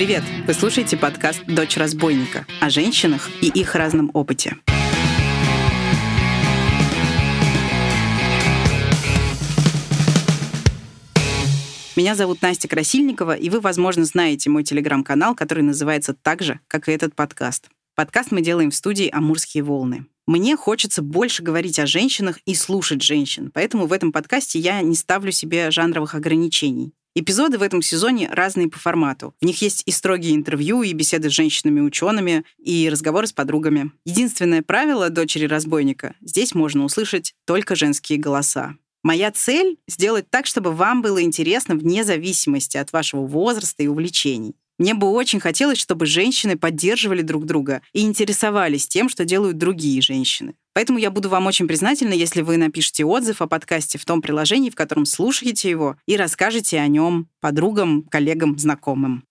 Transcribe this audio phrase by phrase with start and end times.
[0.00, 0.24] Привет!
[0.46, 4.56] Вы слушаете подкаст «Дочь разбойника» о женщинах и их разном опыте.
[11.96, 16.88] Меня зовут Настя Красильникова, и вы, возможно, знаете мой телеграм-канал, который называется так же, как
[16.88, 17.68] и этот подкаст.
[17.94, 20.06] Подкаст мы делаем в студии «Амурские волны».
[20.26, 24.94] Мне хочется больше говорить о женщинах и слушать женщин, поэтому в этом подкасте я не
[24.94, 26.94] ставлю себе жанровых ограничений.
[27.16, 29.34] Эпизоды в этом сезоне разные по формату.
[29.40, 33.90] В них есть и строгие интервью, и беседы с женщинами-учеными, и разговоры с подругами.
[34.04, 38.76] Единственное правило дочери разбойника— здесь можно услышать только женские голоса.
[39.02, 44.54] Моя цель— сделать так, чтобы вам было интересно вне зависимости от вашего возраста и увлечений.
[44.78, 50.00] Мне бы очень хотелось, чтобы женщины поддерживали друг друга и интересовались тем, что делают другие
[50.00, 50.54] женщины.
[50.72, 54.70] Поэтому я буду вам очень признательна, если вы напишите отзыв о подкасте в том приложении,
[54.70, 59.24] в котором слушаете его, и расскажете о нем подругам, коллегам, знакомым.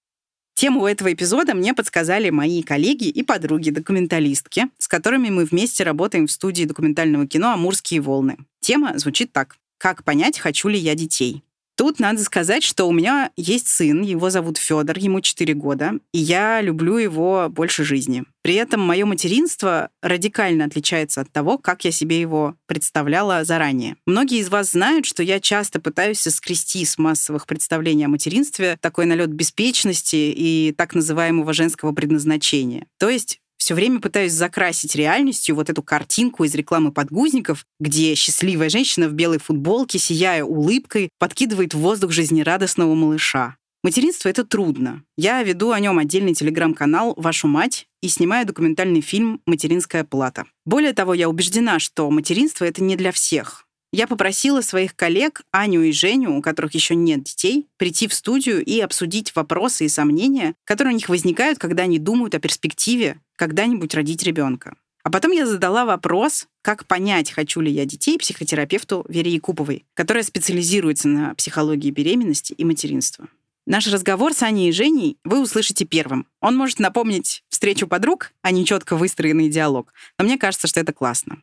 [0.56, 6.32] Тему этого эпизода мне подсказали мои коллеги и подруги-документалистки, с которыми мы вместе работаем в
[6.32, 8.38] студии документального кино «Амурские волны».
[8.60, 9.56] Тема звучит так.
[9.78, 11.44] «Как понять, хочу ли я детей?»
[11.80, 16.20] Тут надо сказать, что у меня есть сын, его зовут Федор, ему 4 года, и
[16.20, 18.26] я люблю его больше жизни.
[18.42, 23.96] При этом мое материнство радикально отличается от того, как я себе его представляла заранее.
[24.06, 29.06] Многие из вас знают, что я часто пытаюсь скрести с массовых представлений о материнстве такой
[29.06, 32.88] налет беспечности и так называемого женского предназначения.
[32.98, 38.70] То есть все время пытаюсь закрасить реальностью вот эту картинку из рекламы подгузников, где счастливая
[38.70, 43.58] женщина в белой футболке, сияя улыбкой, подкидывает в воздух жизнерадостного малыша.
[43.84, 45.04] Материнство— это трудно.
[45.18, 50.46] Я веду о нем отдельный телеграм-канал «Вашу мать» и снимаю документальный фильм «Материнская плата».
[50.66, 53.66] Более того, я убеждена, что материнство— это не для всех.
[53.92, 58.64] Я попросила своих коллег, Аню и Женю, у которых еще нет детей, прийти в студию
[58.64, 63.96] и обсудить вопросы и сомнения, которые у них возникают, когда они думают о перспективе когда-нибудь
[63.96, 64.76] родить ребенка.
[65.04, 70.24] А потом я задала вопрос, как понять, хочу ли я детей, психотерапевту Вере Якуповой, которая
[70.24, 73.28] специализируется на психологии беременности и материнства.
[73.66, 76.28] Наш разговор с Аней и Женей вы услышите первым.
[76.42, 79.94] Он может напомнить встречу подруг, а не четко выстроенный диалог.
[80.18, 81.38] Но мне кажется, что это классно.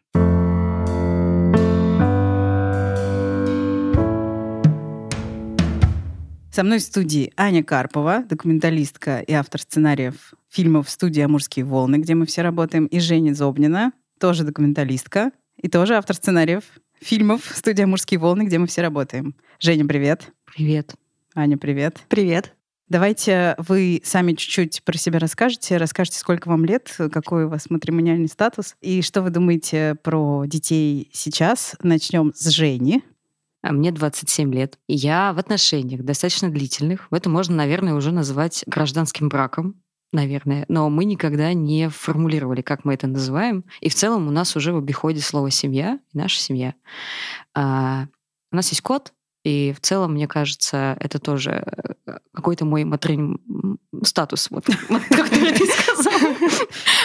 [6.56, 12.14] Со мной в студии Аня Карпова, документалистка и автор сценариев фильмов студии «Амурские волны», где
[12.14, 16.62] мы все работаем, и Женя Зобнина, тоже документалистка и тоже автор сценариев
[16.98, 19.34] фильмов студии «Амурские волны», где мы все работаем.
[19.60, 20.32] Женя, привет.
[20.46, 20.94] Привет.
[21.34, 21.98] Аня, привет.
[22.08, 22.54] Привет.
[22.88, 28.28] Давайте вы сами чуть-чуть про себя расскажете, расскажете, сколько вам лет, какой у вас матримониальный
[28.28, 31.76] статус, и что вы думаете про детей сейчас.
[31.82, 33.02] Начнем с Жени.
[33.62, 34.78] А мне 27 лет.
[34.86, 37.08] Я в отношениях достаточно длительных.
[37.10, 42.94] Это можно, наверное, уже называть гражданским браком наверное, но мы никогда не формулировали, как мы
[42.94, 43.64] это называем.
[43.80, 46.74] И в целом у нас уже в обиходе слово «семья» наша семья.
[47.54, 48.06] А,
[48.50, 49.12] у нас есть кот,
[49.44, 51.62] и в целом, мне кажется, это тоже
[52.06, 53.38] э, какой-то мой матрим...
[54.02, 56.34] статус, вот, как ты сказал,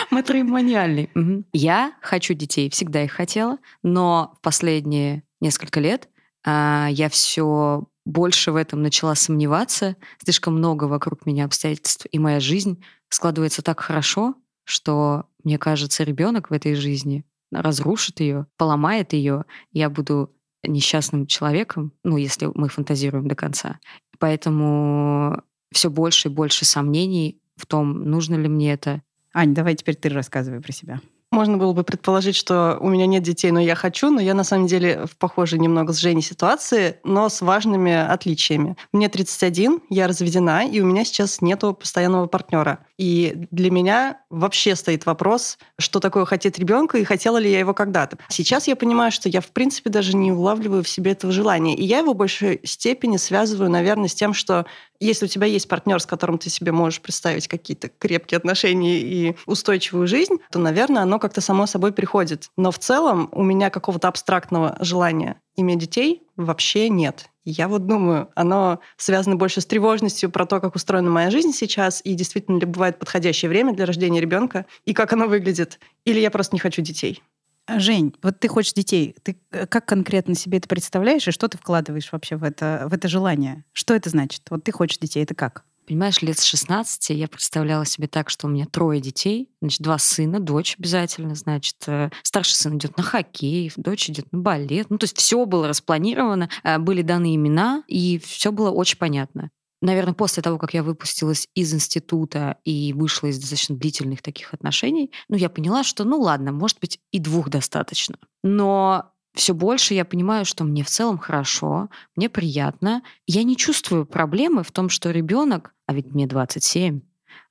[0.09, 1.11] матримониальный.
[1.53, 6.09] Я хочу детей, всегда их хотела, но в последние несколько лет
[6.45, 9.95] я все больше в этом начала сомневаться.
[10.23, 16.49] Слишком много вокруг меня обстоятельств, и моя жизнь складывается так хорошо, что, мне кажется, ребенок
[16.49, 19.45] в этой жизни разрушит ее, поломает ее.
[19.71, 23.79] Я буду несчастным человеком, ну, если мы фантазируем до конца.
[24.19, 29.01] Поэтому все больше и больше сомнений в том, нужно ли мне это.
[29.33, 31.01] Ань, давай теперь ты рассказывай про себя.
[31.31, 34.43] Можно было бы предположить, что у меня нет детей, но я хочу, но я на
[34.43, 38.75] самом деле в похожей немного с Женей ситуации, но с важными отличиями.
[38.91, 42.79] Мне 31, я разведена, и у меня сейчас нету постоянного партнера.
[42.97, 47.73] И для меня вообще стоит вопрос, что такое хотеть ребенка и хотела ли я его
[47.73, 48.17] когда-то.
[48.27, 51.77] Сейчас я понимаю, что я в принципе даже не улавливаю в себе этого желания.
[51.77, 54.65] И я его в большей степени связываю, наверное, с тем, что
[55.05, 59.35] если у тебя есть партнер, с которым ты себе можешь представить какие-то крепкие отношения и
[59.45, 62.49] устойчивую жизнь, то, наверное, оно как-то само собой приходит.
[62.55, 67.27] Но в целом у меня какого-то абстрактного желания иметь детей вообще нет.
[67.43, 72.01] Я вот думаю, оно связано больше с тревожностью про то, как устроена моя жизнь сейчас,
[72.03, 75.79] и действительно ли бывает подходящее время для рождения ребенка, и как оно выглядит.
[76.05, 77.23] Или я просто не хочу детей.
[77.67, 79.15] Жень, вот ты хочешь детей.
[79.23, 82.93] Ты э, как конкретно себе это представляешь, и что ты вкладываешь вообще в это, в
[82.93, 83.63] это желание?
[83.71, 84.43] Что это значит?
[84.49, 85.63] Вот ты хочешь детей, это как?
[85.87, 89.97] Понимаешь, лет с 16 я представляла себе так, что у меня трое детей, значит, два
[89.97, 94.89] сына, дочь обязательно, значит, э, старший сын идет на хоккей, дочь идет на балет.
[94.89, 99.49] Ну, то есть все было распланировано, э, были даны имена, и все было очень понятно.
[99.81, 105.11] Наверное, после того, как я выпустилась из института и вышла из достаточно длительных таких отношений,
[105.27, 108.17] ну, я поняла, что, ну, ладно, может быть, и двух достаточно.
[108.43, 113.01] Но все больше я понимаю, что мне в целом хорошо, мне приятно.
[113.27, 117.01] Я не чувствую проблемы в том, что ребенок, а ведь мне 27,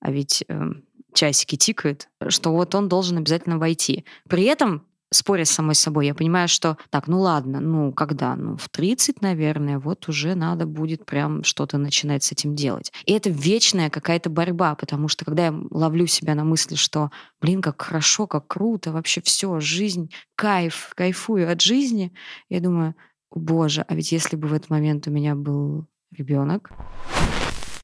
[0.01, 0.61] а ведь э,
[1.15, 4.05] часики тикают, что вот он должен обязательно войти.
[4.29, 8.37] При этом споря с самой собой, я понимаю, что так, ну ладно, ну когда?
[8.37, 12.93] Ну в 30, наверное, вот уже надо будет прям что-то начинать с этим делать.
[13.07, 17.11] И это вечная какая-то борьба, потому что когда я ловлю себя на мысли, что,
[17.41, 22.13] блин, как хорошо, как круто, вообще все, жизнь, кайф, кайфую от жизни,
[22.49, 22.95] я думаю,
[23.35, 26.71] боже, а ведь если бы в этот момент у меня был ребенок,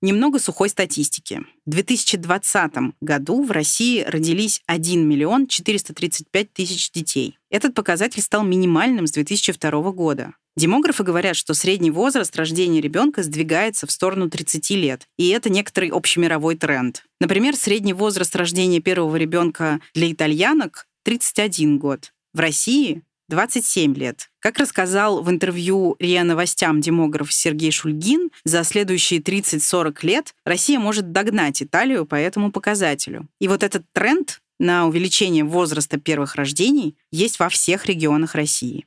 [0.06, 1.42] Немного сухой статистики.
[1.64, 7.36] В 2020 году в России родились 1 миллион 435 тысяч детей.
[7.50, 10.34] Этот показатель стал минимальным с 2002 года.
[10.56, 15.90] Демографы говорят, что средний возраст рождения ребенка сдвигается в сторону 30 лет, и это некоторый
[15.90, 17.02] общемировой тренд.
[17.20, 22.12] Например, средний возраст рождения первого ребенка для итальянок 31 год.
[22.32, 24.30] В России 27 лет.
[24.40, 31.12] Как рассказал в интервью РИА Новостям демограф Сергей Шульгин, за следующие 30-40 лет Россия может
[31.12, 33.26] догнать Италию по этому показателю.
[33.40, 38.86] И вот этот тренд на увеличение возраста первых рождений есть во всех регионах России.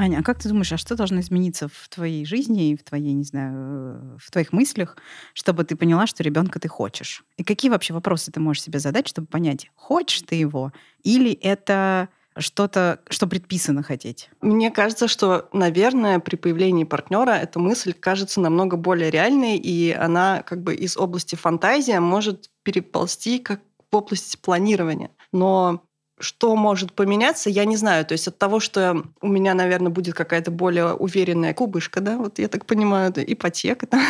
[0.00, 3.14] Аня, а как ты думаешь, а что должно измениться в твоей жизни и в твоей,
[3.14, 4.96] не знаю, э, в твоих мыслях,
[5.34, 7.24] чтобы ты поняла, что ребенка ты хочешь?
[7.36, 10.72] И какие вообще вопросы ты можешь себе задать, чтобы понять, хочешь ты его
[11.02, 14.30] или это что-то, что предписано хотеть?
[14.40, 20.44] Мне кажется, что, наверное, при появлении партнера эта мысль кажется намного более реальной, и она
[20.44, 25.10] как бы из области фантазии может переползти как в область планирования.
[25.32, 25.87] Но
[26.20, 28.04] что может поменяться, я не знаю.
[28.04, 32.38] То есть от того, что у меня, наверное, будет какая-то более уверенная кубышка, да, вот
[32.38, 34.02] я так понимаю, да, ипотека, да,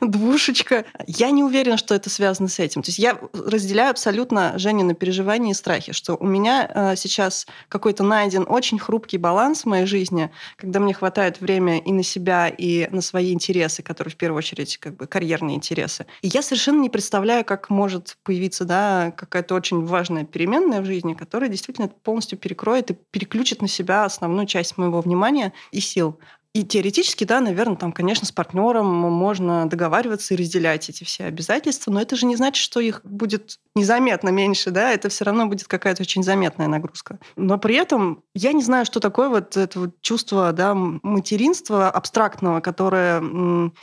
[0.00, 2.82] двушечка, я не уверена, что это связано с этим.
[2.82, 8.02] То есть я разделяю абсолютно Женины переживания и страхи, что у меня э, сейчас какой-то
[8.04, 12.88] найден очень хрупкий баланс в моей жизни, когда мне хватает времени и на себя, и
[12.90, 16.06] на свои интересы, которые в первую очередь как бы карьерные интересы.
[16.22, 21.14] И я совершенно не представляю, как может появиться да, какая-то очень важная переменная в жизни,
[21.22, 26.18] который действительно полностью перекроет и переключит на себя основную часть моего внимания и сил.
[26.54, 31.90] И теоретически, да, наверное, там, конечно, с партнером можно договариваться и разделять эти все обязательства,
[31.90, 35.66] но это же не значит, что их будет незаметно меньше, да, это все равно будет
[35.66, 37.18] какая-то очень заметная нагрузка.
[37.36, 42.60] Но при этом я не знаю, что такое вот это вот чувство, да, материнства абстрактного,
[42.60, 43.20] которое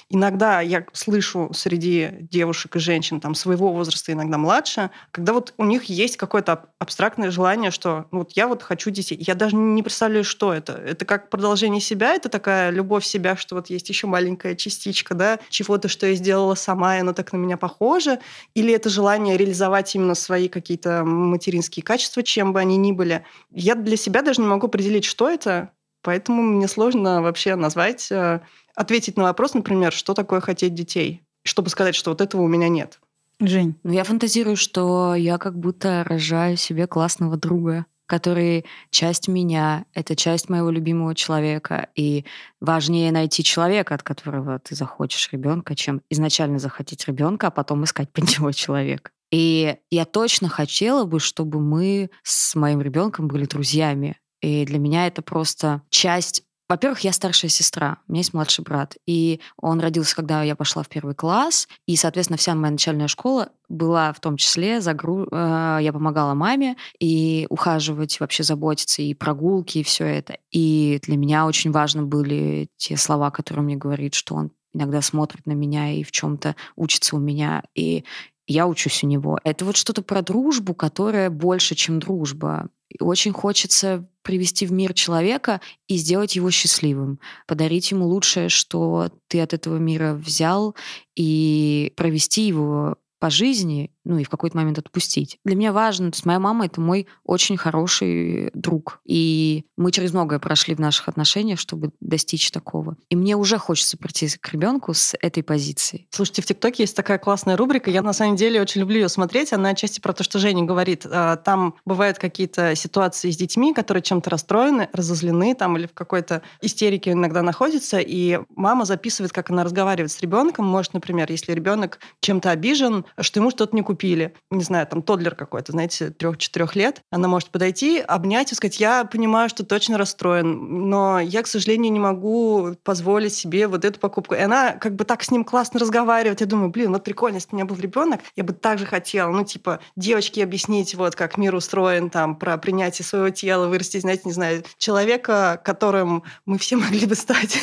[0.10, 5.66] иногда я слышу среди девушек и женщин там своего возраста, иногда младше, когда вот у
[5.66, 9.18] них есть какое-то абстрактное желание, что ну, вот я вот хочу детей.
[9.20, 10.74] Я даже не представляю, что это.
[10.74, 15.16] Это как продолжение себя, это такая такая любовь себя, что вот есть еще маленькая частичка,
[15.16, 18.20] да, чего-то, что я сделала сама, и оно так на меня похоже,
[18.54, 23.24] или это желание реализовать именно свои какие-то материнские качества, чем бы они ни были.
[23.52, 25.72] Я для себя даже не могу определить, что это,
[26.02, 28.42] поэтому мне сложно вообще назвать, э,
[28.76, 32.68] ответить на вопрос, например, что такое хотеть детей, чтобы сказать, что вот этого у меня
[32.68, 33.00] нет.
[33.40, 33.76] Жень.
[33.84, 40.16] Ну, я фантазирую, что я как будто рожаю себе классного друга который часть меня, это
[40.16, 41.90] часть моего любимого человека.
[41.96, 42.26] И
[42.60, 48.12] важнее найти человека, от которого ты захочешь ребенка, чем изначально захотеть ребенка, а потом искать
[48.12, 49.12] под него человека.
[49.32, 54.18] И я точно хотела бы, чтобы мы с моим ребенком были друзьями.
[54.42, 58.96] И для меня это просто часть во-первых, я старшая сестра, у меня есть младший брат,
[59.08, 63.50] и он родился, когда я пошла в первый класс, и, соответственно, вся моя начальная школа
[63.68, 65.28] была в том числе, загру...
[65.32, 70.38] Э, я помогала маме и ухаживать, вообще заботиться, и прогулки, и все это.
[70.52, 75.48] И для меня очень важны были те слова, которые мне говорит, что он иногда смотрит
[75.48, 78.06] на меня и в чем-то учится у меня, и
[78.50, 79.40] я учусь у него.
[79.44, 82.70] Это вот что-то про дружбу, которая больше, чем дружба.
[83.00, 89.40] Очень хочется привести в мир человека и сделать его счастливым, подарить ему лучшее, что ты
[89.40, 90.76] от этого мира взял,
[91.16, 95.38] и провести его по жизни, ну и в какой-то момент отпустить.
[95.46, 99.02] Для меня важно, то есть моя мама— это мой очень хороший друг.
[99.06, 102.98] И мы через многое прошли в наших отношениях, чтобы достичь такого.
[103.10, 106.08] И мне уже хочется прийти к ребенку с этой позиции.
[106.10, 107.92] Слушайте, в ТикТоке есть такая классная рубрика.
[107.92, 109.54] Я на самом деле очень люблю ее смотреть.
[109.54, 111.06] Она отчасти про то, что Женя говорит.
[111.06, 116.42] А, там бывают какие-то ситуации с детьми, которые чем-то расстроены, разозлены там или в какой-то
[116.62, 118.00] истерике иногда находятся.
[118.00, 120.66] И мама записывает, как она разговаривает с ребенком.
[120.66, 125.02] Может, например, если ребенок чем-то обижен, что ему что-то не купили купили, не знаю, там
[125.02, 129.98] тодлер какой-то, знаете, трех-четырех лет, она может подойти, обнять и сказать, я понимаю, что точно
[129.98, 134.36] расстроен, но я, к сожалению, не могу позволить себе вот эту покупку.
[134.36, 136.40] И она как бы так с ним классно разговаривает.
[136.40, 138.86] Я думаю, блин, вот прикольно, если бы у меня был ребенок, я бы так же
[138.86, 144.04] хотела, ну, типа, девочке объяснить, вот, как мир устроен, там, про принятие своего тела, вырастить,
[144.04, 147.60] знаете, не знаю, человека, которым мы все могли бы стать.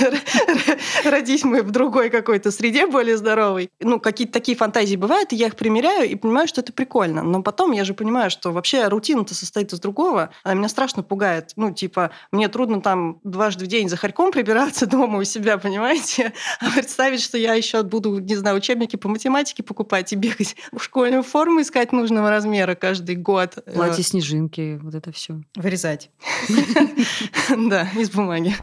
[1.04, 3.70] Родись мы в другой какой-то среде более здоровой.
[3.80, 7.22] Ну, какие-то такие фантазии бывают, и я их примеряю и понимаю, что это прикольно.
[7.22, 10.30] Но потом я же понимаю, что вообще рутина-то состоит из другого.
[10.42, 11.52] Она меня страшно пугает.
[11.56, 16.32] Ну, типа, мне трудно там дважды в день за хорьком прибираться дома у себя, понимаете?
[16.60, 20.82] А представить, что я еще буду, не знаю, учебники по математике покупать и бегать в
[20.82, 23.58] школьную форму искать нужного размера каждый год.
[23.72, 25.40] Платье-снежинки, вот это все.
[25.56, 26.10] Вырезать.
[27.56, 28.54] Да, из бумаги.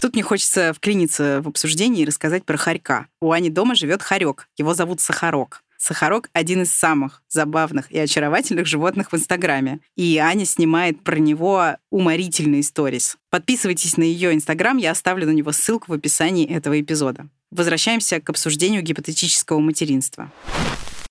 [0.00, 3.08] Тут мне хочется вклиниться в обсуждение и рассказать про хорька.
[3.20, 4.48] У Ани дома живет хорек.
[4.56, 5.64] Его зовут Сахарок.
[5.78, 9.80] Сахарок— один из самых забавных и очаровательных животных в Инстаграме.
[9.94, 13.16] И Аня снимает про него уморительные сторис.
[13.30, 17.28] Подписывайтесь на ее Инстаграм, я оставлю на него ссылку в описании этого эпизода.
[17.50, 20.32] Возвращаемся к обсуждению гипотетического материнства.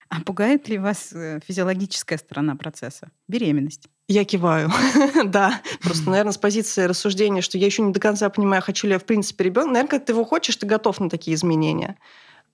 [0.10, 3.10] А пугает ли вас э, физиологическая сторона процесса?
[3.28, 3.90] Беременность.
[4.08, 4.72] Я киваю,
[5.26, 5.62] да.
[5.82, 9.00] Просто, наверное, с позиции рассуждения, что я еще не до конца понимаю, хочу ли я
[9.00, 9.72] в принципе ребенка.
[9.72, 11.98] Наверное, когда ты его хочешь, ты готов на такие изменения.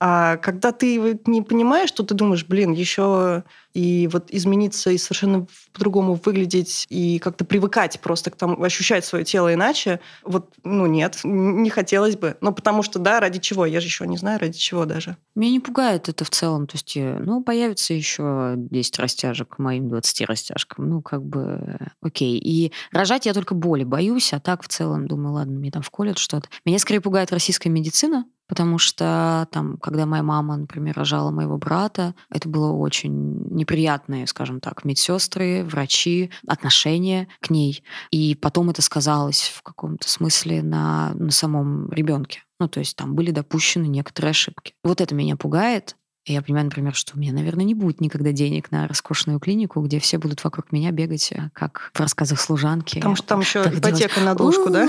[0.04, 5.46] А когда ты не понимаешь, что ты думаешь, блин, еще и вот измениться и совершенно
[5.72, 11.20] по-другому выглядеть и как-то привыкать просто к тому, ощущать свое тело иначе, вот, ну нет,
[11.22, 12.36] не хотелось бы.
[12.40, 13.64] Но потому что, да, ради чего?
[13.64, 15.16] Я же еще не знаю, ради чего даже.
[15.36, 16.66] Меня не пугает это в целом.
[16.66, 20.90] То есть, э, ну, появится еще 10 растяжек моим 20 растяжкам.
[20.90, 22.38] Ну, как бы, окей.
[22.38, 26.18] И рожать я только боли боюсь, а так в целом думаю, ладно, мне там вколят
[26.18, 26.48] что-то.
[26.64, 32.14] Меня скорее пугает российская медицина, потому что там, когда моя мама, например, рожала моего брата,
[32.28, 37.82] это было очень неприятные, скажем так, медсестры, врачи, отношения к ней.
[38.10, 42.42] И потом это сказалось в каком-то смысле на, на самом ребенке.
[42.60, 44.74] Ну, то есть там были допущены некоторые ошибки.
[44.84, 48.30] Вот это меня пугает, и я понимаю, например, что у меня, наверное, не будет никогда
[48.30, 52.96] денег на роскошную клинику, где все будут вокруг меня бегать, э, как в рассказах служанки.
[52.96, 54.24] Потому что там еще ипотека делать.
[54.24, 54.88] на двушку, да?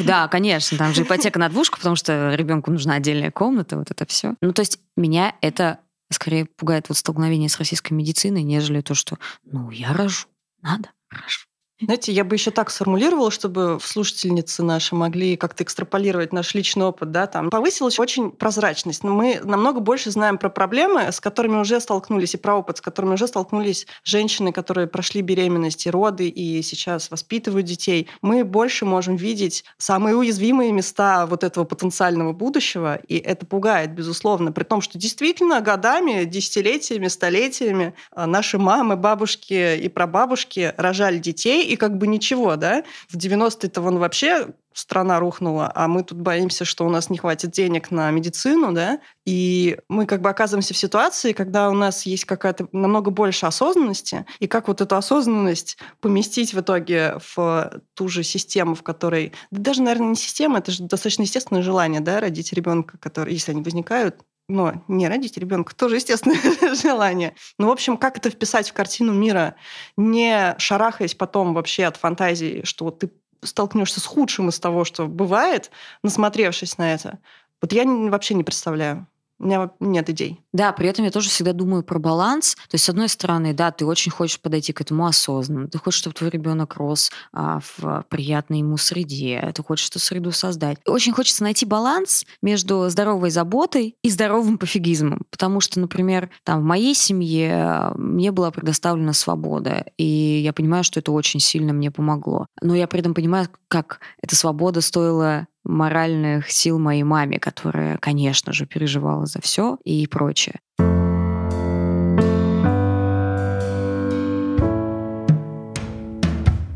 [0.00, 4.04] Да, конечно, там же ипотека на двушку, потому что ребенку нужна отдельная комната, вот это
[4.06, 4.34] все.
[4.40, 5.78] Ну, то есть меня это
[6.10, 10.26] скорее пугает вот столкновение с российской медициной, нежели то, что, ну, я рожу,
[10.62, 11.46] надо, рожу.
[11.80, 17.12] Знаете, я бы еще так сформулировала, чтобы слушательницы наши могли как-то экстраполировать наш личный опыт,
[17.12, 19.04] да, там повысилась очень прозрачность.
[19.04, 22.80] Но мы намного больше знаем про проблемы, с которыми уже столкнулись, и про опыт, с
[22.80, 28.08] которыми уже столкнулись женщины, которые прошли беременность и роды, и сейчас воспитывают детей.
[28.22, 34.50] Мы больше можем видеть самые уязвимые места вот этого потенциального будущего, и это пугает, безусловно,
[34.50, 41.67] при том, что действительно годами, десятилетиями, столетиями а, наши мамы, бабушки и прабабушки рожали детей,
[41.68, 42.84] и как бы ничего, да.
[43.08, 47.50] В 90-е-то вон вообще страна рухнула, а мы тут боимся, что у нас не хватит
[47.50, 52.24] денег на медицину, да, и мы как бы оказываемся в ситуации, когда у нас есть
[52.24, 58.22] какая-то намного больше осознанности, и как вот эту осознанность поместить в итоге в ту же
[58.22, 59.32] систему, в которой...
[59.50, 63.50] Да даже, наверное, не система, это же достаточно естественное желание, да, родить ребенка, который, если
[63.50, 67.34] они возникают, но не родить ребенка тоже естественное желание.
[67.58, 69.56] Ну, в общем, как это вписать в картину мира,
[69.96, 73.10] не шарахаясь потом вообще от фантазии, что вот ты
[73.42, 75.70] столкнешься с худшим из того, что бывает,
[76.02, 77.18] насмотревшись на это.
[77.60, 79.06] Вот я вообще не представляю.
[79.40, 80.40] У меня нет идей.
[80.52, 82.56] Да, при этом я тоже всегда думаю про баланс.
[82.68, 85.68] То есть, с одной стороны, да, ты очень хочешь подойти к этому осознанно.
[85.68, 89.52] Ты хочешь, чтобы твой ребенок рос а, в приятной ему среде.
[89.54, 90.78] Ты хочешь эту среду создать.
[90.86, 95.22] Очень хочется найти баланс между здоровой заботой и здоровым пофигизмом.
[95.30, 99.86] Потому что, например, там в моей семье а, мне была предоставлена свобода.
[99.98, 102.46] И я понимаю, что это очень сильно мне помогло.
[102.60, 108.52] Но я при этом понимаю, как эта свобода стоила моральных сил моей маме, которая, конечно
[108.52, 110.60] же, переживала за все и прочее.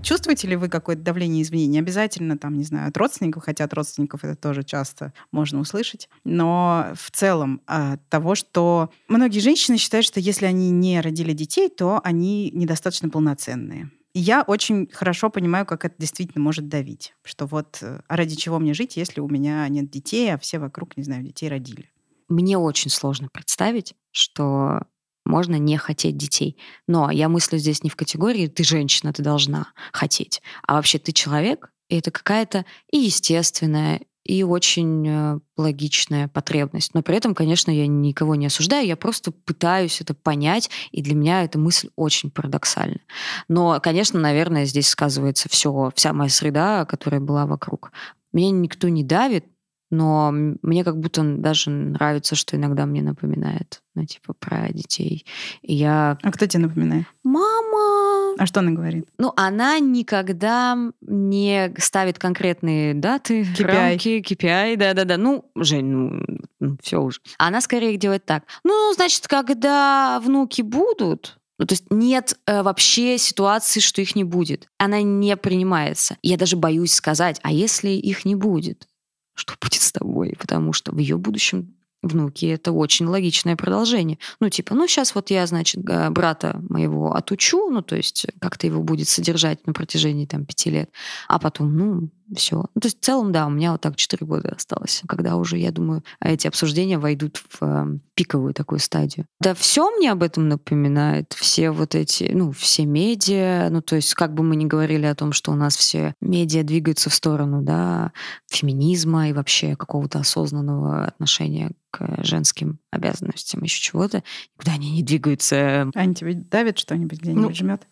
[0.03, 1.67] Чувствуете ли вы какое-то давление извне?
[1.67, 6.09] Не обязательно, там, не знаю, от родственников, хотя от родственников это тоже часто можно услышать.
[6.25, 11.69] Но в целом от того, что многие женщины считают, что если они не родили детей,
[11.69, 17.15] то они недостаточно полноценные я очень хорошо понимаю, как это действительно может давить.
[17.25, 20.59] Что вот э, а ради чего мне жить, если у меня нет детей, а все
[20.59, 21.91] вокруг, не знаю, детей родили.
[22.29, 24.83] Мне очень сложно представить, что
[25.25, 26.59] можно не хотеть детей.
[26.87, 31.13] Но я мыслю здесь не в категории «ты женщина, ты должна хотеть», а вообще ты
[31.13, 36.95] человек, и это какая-то и естественная, и очень э, логичная потребность.
[36.95, 41.15] Но при этом, конечно, я никого не осуждаю, я просто пытаюсь это понять, и для
[41.15, 43.01] меня эта мысль очень парадоксальна.
[43.49, 47.93] Но, конечно, наверное, здесь сказывается все, вся моя среда, которая была вокруг.
[48.33, 49.45] Меня никто не давит,
[49.93, 55.27] но мне как будто даже нравится, что иногда мне напоминает, ну, типа, про детей.
[55.61, 56.17] И я...
[56.23, 57.05] А кто тебе напоминает?
[57.23, 58.35] Мама!
[58.39, 59.07] А что она говорит?
[59.19, 63.65] Ну, она никогда не ставит конкретные даты, KPI.
[63.65, 65.19] рамки, KPI, да-да-да.
[65.19, 66.25] Ну, Жень, ну,
[66.59, 67.21] ну все уже.
[67.37, 68.45] Она скорее делает так.
[68.65, 74.25] Ну, значит, когда внуки будут, ну, то есть нет э, вообще ситуации, что их не
[74.25, 74.69] будет.
[74.79, 76.17] Она не принимается.
[76.23, 78.89] Я даже боюсь сказать, а если их не будет?
[79.35, 84.19] Что будет с тобой, потому что в ее будущем внуки это очень логичное продолжение.
[84.41, 88.83] Ну, типа, ну, сейчас вот я, значит, брата моего отучу, ну, то есть как-то его
[88.83, 90.91] будет содержать на протяжении там пяти лет,
[91.29, 92.67] а потом, ну, все.
[92.75, 95.59] Ну, то есть в целом, да, у меня вот так 4 года осталось, когда уже,
[95.59, 99.27] я думаю, эти обсуждения войдут в э, пиковую такую стадию.
[99.41, 104.15] Да все мне об этом напоминает, все вот эти, ну, все медиа, ну, то есть
[104.15, 107.63] как бы мы ни говорили о том, что у нас все медиа двигаются в сторону,
[107.63, 108.13] да,
[108.51, 114.23] феминизма и вообще какого-то осознанного отношения к женским обязанностям, еще чего-то,
[114.57, 115.91] никуда они не двигаются.
[115.95, 117.83] Аня, тебе давит что-нибудь, где-нибудь ну, жмет?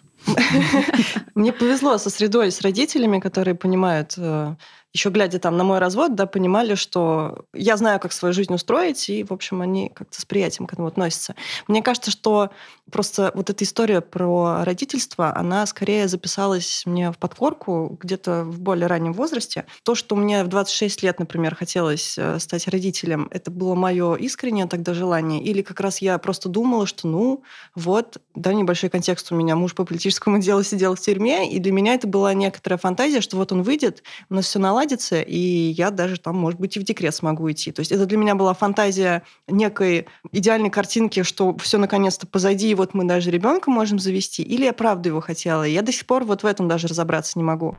[1.34, 4.54] Мне повезло со средой, с родителями, которые понимают э,
[4.92, 9.08] еще глядя там на мой развод, да, понимали, что я знаю, как свою жизнь устроить,
[9.08, 11.34] и, в общем, они как-то с приятием к этому относятся.
[11.68, 12.50] Мне кажется, что
[12.90, 18.86] просто вот эта история про родительство, она скорее записалась мне в подкорку где-то в более
[18.86, 19.64] раннем возрасте.
[19.84, 24.66] То, что мне в 26 лет, например, хотелось э, стать родителем, это было мое искреннее
[24.66, 27.42] тогда желание, или как раз я просто думала, что, ну,
[27.74, 31.72] вот, да, небольшой контекст у меня, муж по политическому делу сидел в тюрьме, и для
[31.72, 35.36] меня это была некоторая фантазия, что вот он выйдет, у нас все наладится, наладится, и
[35.36, 37.70] я даже там, может быть, и в декрет смогу идти.
[37.70, 42.74] То есть это для меня была фантазия некой идеальной картинки, что все наконец-то позади, и
[42.74, 44.42] вот мы даже ребенка можем завести.
[44.42, 45.64] Или я правда его хотела.
[45.64, 47.76] Я до сих пор вот в этом даже разобраться не могу.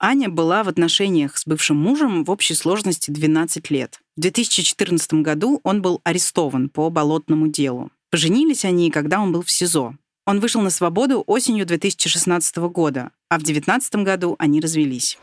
[0.00, 4.00] Аня была в отношениях с бывшим мужем в общей сложности 12 лет.
[4.16, 7.90] В 2014 году он был арестован по болотному делу.
[8.10, 9.94] Поженились они, когда он был в СИЗО.
[10.26, 15.18] Он вышел на свободу осенью 2016 года, а в 2019 году они развелись.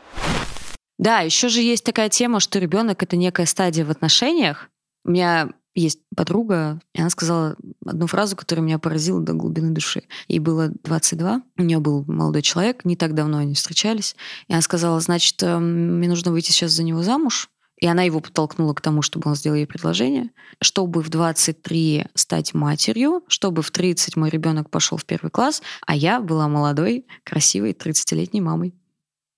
[0.98, 4.70] Да, еще же есть такая тема, что ребенок это некая стадия в отношениях.
[5.04, 10.04] У меня есть подруга, и она сказала одну фразу, которая меня поразила до глубины души.
[10.26, 14.16] Ей было 22, у нее был молодой человек, не так давно они встречались,
[14.48, 18.20] и она сказала, значит, эм, мне нужно выйти сейчас за него замуж, и она его
[18.20, 20.30] подтолкнула к тому, чтобы он сделал ей предложение,
[20.62, 25.94] чтобы в 23 стать матерью, чтобы в 30 мой ребенок пошел в первый класс, а
[25.94, 28.74] я была молодой, красивой 30-летней мамой.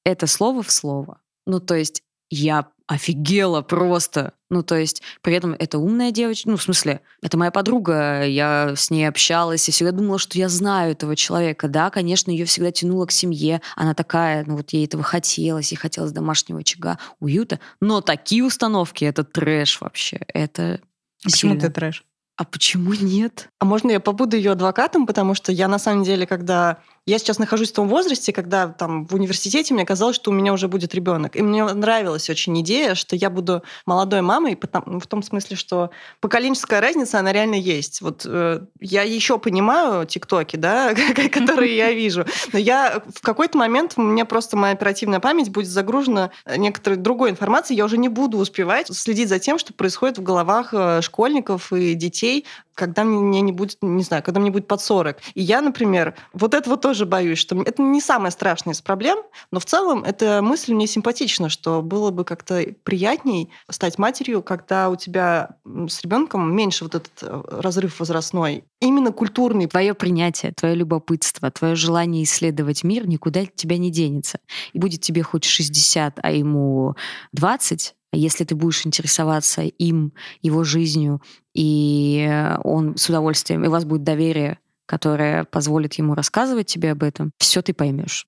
[0.04, 1.20] Это слово в слово.
[1.48, 4.34] Ну, то есть я офигела просто.
[4.50, 6.48] Ну, то есть, при этом это умная девочка.
[6.48, 10.48] Ну, в смысле, это моя подруга, я с ней общалась, и всегда думала, что я
[10.48, 11.68] знаю этого человека.
[11.68, 13.60] Да, конечно, ее всегда тянуло к семье.
[13.76, 17.60] Она такая, ну, вот ей этого хотелось, ей хотелось домашнего очага, уюта.
[17.80, 20.20] Но такие установки— это трэш вообще.
[20.28, 20.80] Это
[21.24, 22.04] а почему ты трэш?
[22.36, 23.48] А почему нет?
[23.58, 27.38] А можно я побуду ее адвокатом, потому что я на самом деле, когда я сейчас
[27.38, 30.94] нахожусь в том возрасте, когда там в университете мне казалось, что у меня уже будет
[30.94, 31.36] ребенок.
[31.36, 35.90] И мне нравилась очень идея, что я буду молодой мамой, потому, в том смысле, что
[36.20, 38.02] поколенческая разница, она реально есть.
[38.02, 40.94] Вот э, я еще понимаю тиктоки, да,
[41.32, 45.68] которые я вижу, но я в какой-то момент, у меня просто моя оперативная память будет
[45.68, 50.22] загружена некоторой другой информацией, я уже не буду успевать следить за тем, что происходит в
[50.22, 52.44] головах э, школьников и детей,
[52.78, 55.16] когда мне не будет, не знаю, когда мне будет под 40.
[55.34, 59.18] И я, например, вот этого тоже боюсь, что это не самая страшная из проблем,
[59.50, 64.90] но в целом эта мысль мне симпатична, что было бы как-то приятней стать матерью, когда
[64.90, 69.66] у тебя с ребенком меньше вот этот э, разрыв возрастной, именно культурный.
[69.66, 74.38] Твое принятие, твое любопытство, твое желание исследовать мир никуда от тебя не денется.
[74.72, 76.94] И будет тебе хоть 60, а ему
[77.32, 81.22] 20, если ты будешь интересоваться им, его жизнью,
[81.54, 87.02] и он с удовольствием, и у вас будет доверие, которое позволит ему рассказывать тебе об
[87.02, 88.26] этом, все ты поймешь.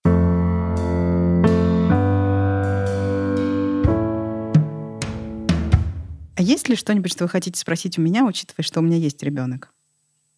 [6.36, 9.22] А есть ли что-нибудь, что вы хотите спросить у меня, учитывая, что у меня есть
[9.22, 9.72] ребенок?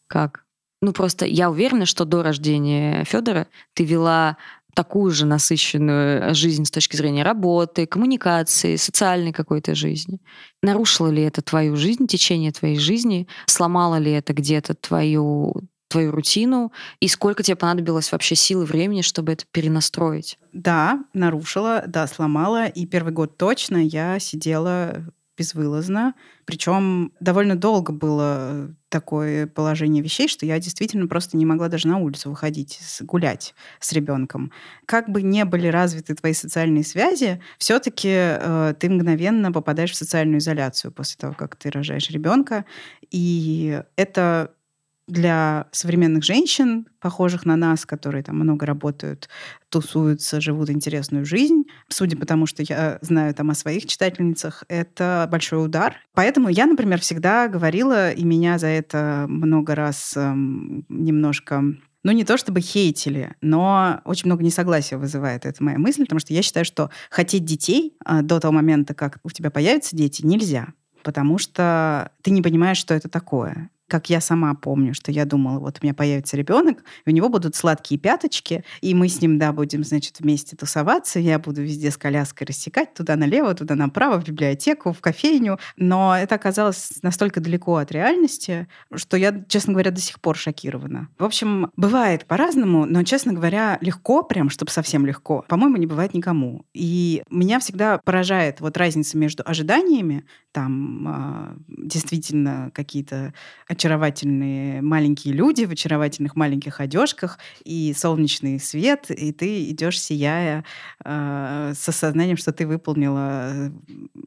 [0.06, 0.44] Как?
[0.80, 4.37] Ну, просто я уверена, что до рождения Федора ты вела
[4.74, 10.18] такую же насыщенную жизнь с точки зрения работы, коммуникации, социальной какой-то жизни.
[10.62, 13.28] Нарушило ли это твою жизнь, течение твоей жизни?
[13.46, 19.33] Сломало ли это где-то твою твою рутину, и сколько тебе понадобилось вообще силы времени, чтобы
[19.33, 20.38] это перенастроить?
[20.52, 22.66] Да, нарушила, да, сломала.
[22.66, 25.05] И первый год точно я сидела
[25.37, 26.14] безвылазно.
[26.44, 31.98] Причем довольно долго было такое положение вещей, что я действительно просто не могла даже на
[31.98, 34.52] улицу выходить, гулять с ребенком.
[34.87, 40.38] Как бы не были развиты твои социальные связи, все-таки э, ты мгновенно попадаешь в социальную
[40.38, 42.66] изоляцию после того, как ты рожаешь ребенка.
[43.11, 44.52] И это
[45.08, 49.28] для современных женщин, похожих на нас, которые там много работают,
[49.68, 55.28] тусуются, живут интересную жизнь, судя по тому, что я знаю там о своих читательницах, это
[55.30, 55.96] большой удар.
[56.14, 61.62] Поэтому я, например, всегда говорила, и меня за это много раз эм, немножко
[62.04, 66.32] ну, не то чтобы хейтили, но очень много несогласия вызывает эта моя мысль, потому что
[66.32, 70.68] я считаю, что хотеть детей э, до того момента, как у тебя появятся дети, нельзя
[71.02, 75.59] потому что ты не понимаешь, что это такое как я сама помню, что я думала,
[75.59, 79.52] вот у меня появится ребенок, у него будут сладкие пяточки, и мы с ним, да,
[79.52, 84.24] будем, значит, вместе тусоваться, я буду везде с коляской рассекать, туда налево, туда направо, в
[84.24, 85.59] библиотеку, в кофейню.
[85.76, 91.09] Но это оказалось настолько далеко от реальности, что я, честно говоря, до сих пор шокирована.
[91.18, 96.14] В общем, бывает по-разному, но, честно говоря, легко прям, чтобы совсем легко, по-моему, не бывает
[96.14, 96.64] никому.
[96.72, 103.35] И меня всегда поражает вот разница между ожиданиями, там э, действительно какие-то
[103.83, 110.64] очаровательные маленькие люди в очаровательных маленьких одежках и солнечный свет, и ты идешь сияя
[111.05, 113.71] э, с осознанием, что ты выполнила э,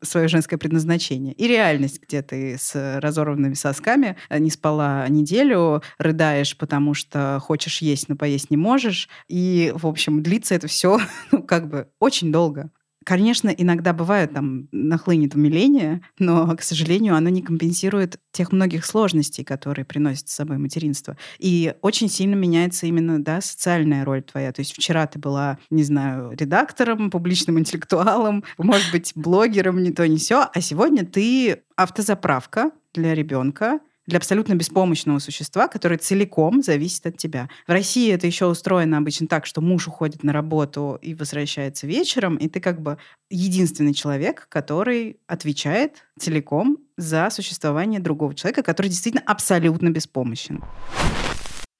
[0.02, 1.34] свое женское предназначение.
[1.34, 7.82] И реальность, где ты с разорванными сосками э, не спала неделю, рыдаешь, потому что хочешь
[7.82, 9.08] есть, но поесть не можешь.
[9.30, 11.00] И, в общем, длится это все
[11.32, 12.72] ну, как бы очень долго.
[13.06, 19.44] Конечно, иногда бывает там нахлынет умиление, но, к сожалению, оно не компенсирует тех многих сложностей,
[19.44, 21.15] которые приносит с собой материнство.
[21.38, 24.52] И очень сильно меняется именно да, социальная роль твоя.
[24.52, 30.08] То есть вчера ты была, не знаю, редактором, публичным интеллектуалом, может быть, блогером, не то,
[30.08, 37.06] не все, а сегодня ты автозаправка для ребенка, для абсолютно беспомощного существа, которое целиком зависит
[37.06, 37.50] от тебя.
[37.68, 42.36] В России это еще устроено обычно так, что муж уходит на работу и возвращается вечером,
[42.38, 42.98] и ты как бы
[43.30, 50.63] единственный человек, который отвечает целиком за существование другого человека, который действительно абсолютно беспомощен.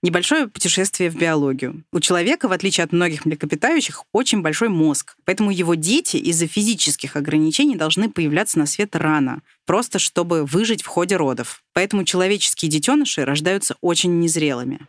[0.06, 1.84] Небольшое путешествие в биологию.
[1.92, 5.16] У человека, в отличие от многих млекопитающих, очень большой мозг.
[5.26, 10.86] Поэтому его дети из-за физических ограничений должны появляться на свет рано, просто чтобы выжить в
[10.86, 11.64] ходе родов.
[11.74, 14.82] Поэтому человеческие детеныши рождаются очень незрелыми.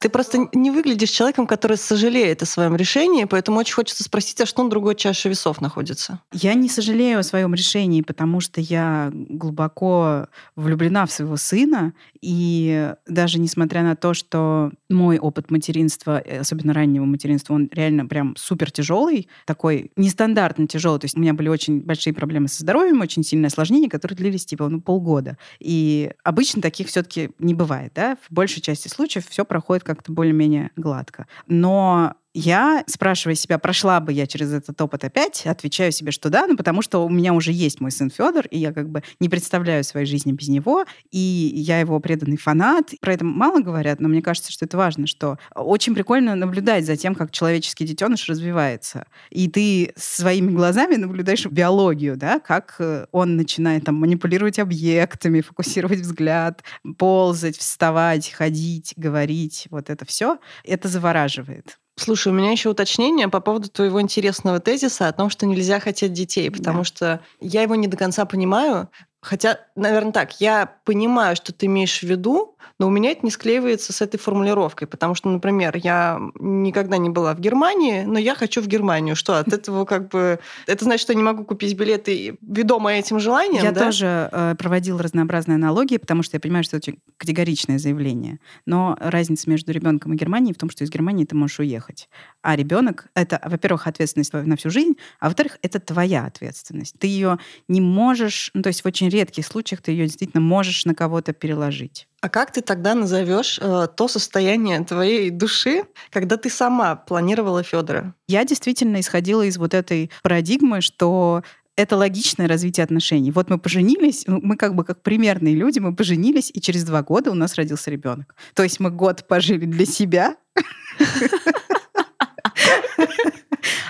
[0.00, 4.46] Ты просто не выглядишь человеком, который сожалеет о своем решении, поэтому очень хочется спросить, а
[4.46, 6.22] что на другой чаше весов находится?
[6.32, 12.94] Я не сожалею о своем решении, потому что я глубоко влюблена в своего сына, и
[13.06, 18.34] даже несмотря на то, что мой опыт материнства, э, особенно раннего материнства, он реально прям
[18.36, 20.98] супер тяжелый, такой нестандартно тяжелый.
[20.98, 24.46] То есть у меня были очень большие проблемы со здоровьем, очень сильное осложнение, которые длились
[24.46, 25.36] типа ну, полгода.
[25.58, 28.16] И обычно таких все-таки не бывает, да?
[28.28, 31.26] В большей части случаев все проходит как-то более-менее гладко.
[31.46, 36.46] Но я, спрашивая себя, прошла бы я через этот опыт опять, отвечаю себе, что да,
[36.46, 39.28] ну потому что у меня уже есть мой сын Федор, и я как бы не
[39.28, 42.90] представляю своей жизни без него, и я его преданный фанат.
[43.00, 46.96] Про это мало говорят, но мне кажется, что это важно, что очень прикольно наблюдать за
[46.96, 49.06] тем, как человеческий детеныш развивается.
[49.30, 56.00] И ты своими глазами наблюдаешь биологию, да, как э, он начинает там манипулировать объектами, фокусировать
[56.00, 56.62] взгляд,
[56.96, 60.38] ползать, вставать, ходить, говорить, вот это все.
[60.64, 61.78] Это завораживает.
[62.00, 66.14] Слушай, у меня еще уточнение по поводу твоего интересного тезиса о том, что нельзя хотеть
[66.14, 66.84] детей, потому да.
[66.84, 68.88] что я его не до конца понимаю.
[69.20, 73.30] Хотя, наверное, так, я понимаю, что ты имеешь в виду, но у меня это не
[73.30, 78.34] склеивается с этой формулировкой, потому что, например, я никогда не была в Германии, но я
[78.34, 79.16] хочу в Германию.
[79.16, 80.38] Что, от этого как бы...
[80.66, 83.84] Это значит, что я не могу купить билеты, ведомая этим желанием, Я да?
[83.84, 88.38] тоже э, проводила разнообразные аналогии, потому что я понимаю, что это очень категоричное заявление.
[88.66, 92.08] Но разница между ребенком и Германией в том, что из Германии ты можешь уехать.
[92.42, 96.98] А ребенок— это, во-первых, ответственность на всю жизнь, а во-вторых, это твоя ответственность.
[96.98, 98.50] Ты ее не можешь...
[98.54, 102.06] Ну, то есть в очень редких случаях ты ее действительно можешь на кого-то переложить.
[102.20, 108.14] А как ты тогда назовешь э, то состояние твоей души, когда ты сама планировала Федора?
[108.28, 111.42] Я действительно исходила из вот этой парадигмы, что
[111.76, 113.30] это логичное развитие отношений.
[113.30, 117.02] Вот мы поженились, ну, мы как бы как примерные люди, мы поженились, и через два
[117.02, 118.34] года у нас родился ребенок.
[118.54, 120.36] То есть мы год пожили для себя,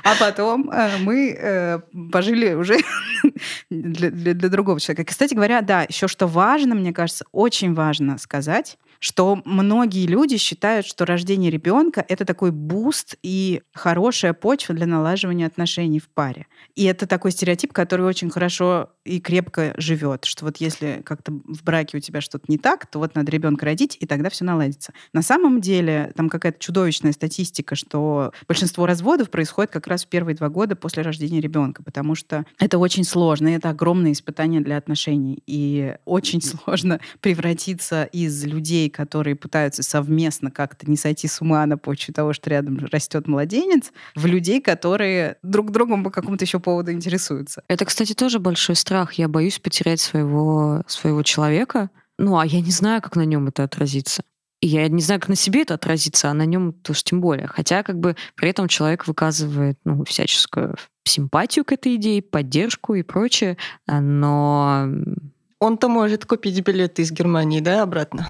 [0.03, 1.79] а потом э, мы э,
[2.13, 2.79] пожили уже
[3.71, 5.11] для, для, для другого человека.
[5.11, 10.87] Кстати говоря, да, еще что важно, мне кажется, очень важно сказать, что многие люди считают,
[10.87, 16.47] что рождение ребенка это такой буст и хорошая почва для налаживания отношений в паре.
[16.77, 21.65] И это такой стереотип, который очень хорошо и крепко живет, что вот если как-то в
[21.65, 24.93] браке у тебя что-то не так, то вот надо ребенка родить, и тогда все наладится.
[25.13, 30.37] На самом деле там какая-то чудовищная статистика, что большинство разводов происходит как раз в первые
[30.37, 34.77] два года после рождения ребенка, потому что это очень сложно, и это огромное испытание для
[34.77, 35.43] отношений.
[35.47, 41.79] И очень сложно превратиться из людей, которые пытаются совместно как-то не сойти с ума на
[41.79, 46.93] почве того, что рядом растет младенец, в людей, которые друг другом по какому-то еще поводу
[46.93, 47.63] интересуются.
[47.69, 49.15] Это, кстати, тоже большой страх.
[49.15, 51.91] Я боюсь потерять своего, своего человека.
[52.19, 54.23] Ну, а я не знаю, как на нем это отразится.
[54.61, 57.47] И я не знаю, как на себе это отразится, а на нем тоже тем более.
[57.47, 63.03] Хотя как бы при этом человек выказывает ну, всяческую симпатию к этой идее, поддержку и
[63.03, 64.87] прочее, но...
[65.59, 68.29] Он-то может купить билеты из Германии, да, обратно?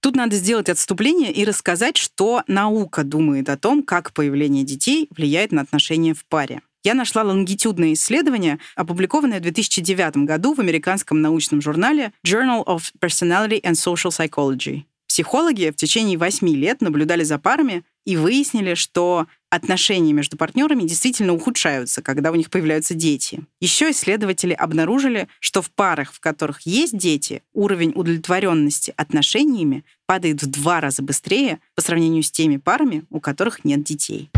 [0.00, 5.52] Тут надо сделать отступление и рассказать, что наука думает о том, как появление детей влияет
[5.52, 6.60] на отношения в паре.
[6.84, 13.60] Я нашла лонгитюдное исследование, опубликованное в 2009 году в американском научном журнале Journal of Personality
[13.60, 14.84] and Social Psychology.
[15.08, 21.32] Психологи в течение восьми лет наблюдали за парами и выяснили, что отношения между партнерами действительно
[21.32, 23.40] ухудшаются, когда у них появляются дети.
[23.60, 30.46] Еще исследователи обнаружили, что в парах, в которых есть дети, уровень удовлетворенности отношениями падает в
[30.46, 34.30] два раза быстрее по сравнению с теми парами, у которых нет детей.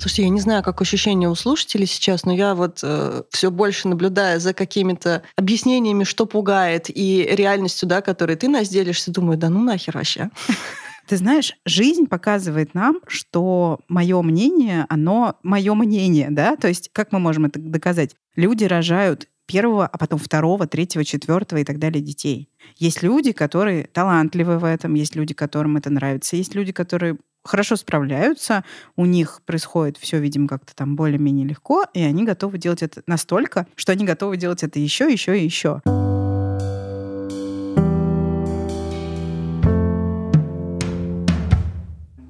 [0.00, 3.86] Слушайте, я не знаю, как ощущения у слушателей сейчас, но я вот э, все больше
[3.86, 9.50] наблюдая за какими-то объяснениями, что пугает, и реальностью, да, которой ты нас делишься, думаю, да
[9.50, 10.30] ну нахер вообще.
[11.06, 16.56] Ты знаешь, жизнь показывает нам, что мое мнение, оно мое мнение, да?
[16.56, 18.14] То есть как мы можем это доказать?
[18.36, 22.48] Люди рожают первого, а потом второго, третьего, четвертого и так далее детей.
[22.76, 27.76] Есть люди, которые талантливы в этом, есть люди, которым это нравится, есть люди, которые хорошо
[27.76, 28.64] справляются,
[28.96, 33.66] у них происходит все, видимо, как-то там более-менее легко, и они готовы делать это настолько,
[33.76, 35.80] что они готовы делать это еще, еще и еще.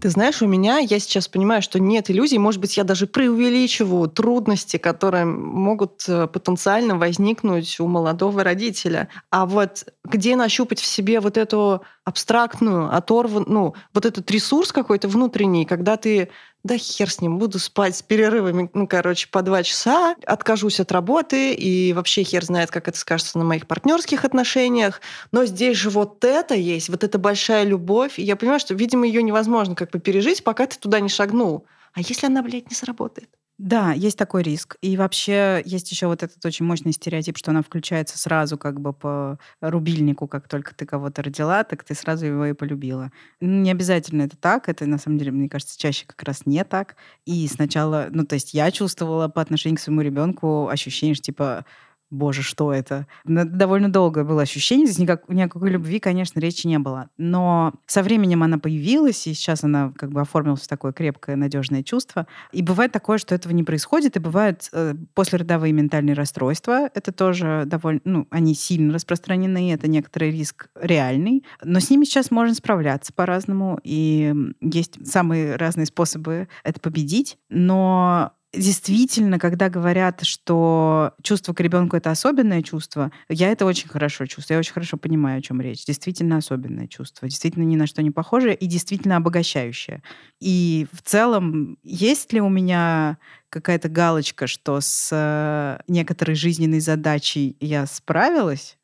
[0.00, 4.08] Ты знаешь, у меня, я сейчас понимаю, что нет иллюзий, может быть, я даже преувеличиваю
[4.08, 9.10] трудности, которые могут э, потенциально возникнуть у молодого родителя.
[9.30, 15.08] А вот где нащупать в себе вот эту абстрактную, оторванную, ну, вот этот ресурс какой-то
[15.08, 16.30] внутренний, когда ты
[16.62, 20.92] да хер с ним, буду спать с перерывами, ну, короче, по два часа, откажусь от
[20.92, 25.00] работы, и вообще хер знает, как это скажется на моих партнерских отношениях.
[25.32, 29.06] Но здесь же вот это есть, вот эта большая любовь, и я понимаю, что, видимо,
[29.06, 31.64] ее невозможно как бы пережить, пока ты туда не шагнул.
[31.94, 33.30] А если она, блядь, не сработает?
[33.62, 34.76] Да, есть такой риск.
[34.80, 38.94] И вообще есть еще вот этот очень мощный стереотип, что она включается сразу как бы
[38.94, 43.12] по рубильнику, как только ты кого-то родила, так ты сразу его и полюбила.
[43.42, 46.96] Не обязательно это так, это на самом деле, мне кажется, чаще как раз не так.
[47.26, 51.66] И сначала, ну то есть я чувствовала по отношению к своему ребенку ощущение, что типа
[52.10, 53.06] боже, что это?
[53.24, 57.08] Довольно долгое было ощущение, здесь никак, никакой любви, конечно, речи не было.
[57.16, 61.82] Но со временем она появилась, и сейчас она как бы оформилась в такое крепкое, надежное
[61.82, 62.26] чувство.
[62.52, 66.90] И бывает такое, что этого не происходит, и бывают э, послеродовые ментальные расстройства.
[66.94, 71.44] Это тоже довольно, ну, они сильно распространены, это некоторый риск реальный.
[71.62, 77.38] Но с ними сейчас можно справляться по-разному, и есть самые разные способы это победить.
[77.48, 84.26] Но действительно, когда говорят, что чувство к ребенку это особенное чувство, я это очень хорошо
[84.26, 85.84] чувствую, я очень хорошо понимаю, о чем речь.
[85.84, 90.02] Действительно особенное чувство, действительно ни на что не похожее и действительно обогащающее.
[90.40, 93.18] И в целом, есть ли у меня
[93.50, 98.78] какая-то галочка, что с э, некоторой жизненной задачей я справилась?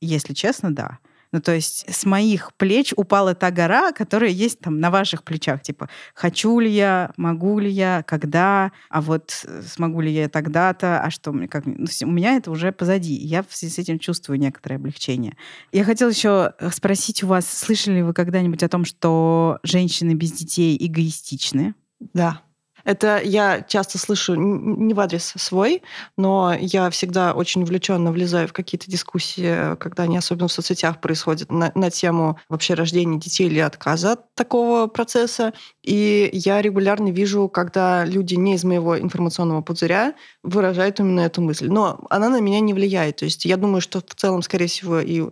[0.00, 0.98] Если честно, да.
[1.34, 5.62] Ну, то есть с моих плеч упала та гора, которая есть там на ваших плечах.
[5.62, 11.00] Типа, хочу ли я, могу ли я, когда, а вот э, смогу ли я тогда-то,
[11.00, 11.66] а что мне, как...
[11.66, 13.14] Ну, у меня это уже позади.
[13.14, 15.36] Я в связи с этим чувствую некоторое облегчение.
[15.72, 20.14] Я хотела еще э, спросить у вас, слышали ли вы когда-нибудь о том, что женщины
[20.14, 21.74] без детей эгоистичны?
[21.98, 22.42] Да.
[22.84, 25.82] Это я часто слышу не в адрес свой,
[26.16, 31.50] но я всегда очень увлеченно влезаю в какие-то дискуссии, когда они особенно в соцсетях происходят,
[31.50, 35.52] на, на тему вообще рождения детей или отказа от такого процесса.
[35.84, 41.68] И я регулярно вижу, когда люди не из моего информационного пузыря выражают именно эту мысль.
[41.68, 43.16] Но она на меня не влияет.
[43.16, 45.22] То есть я думаю, что в целом, скорее всего, и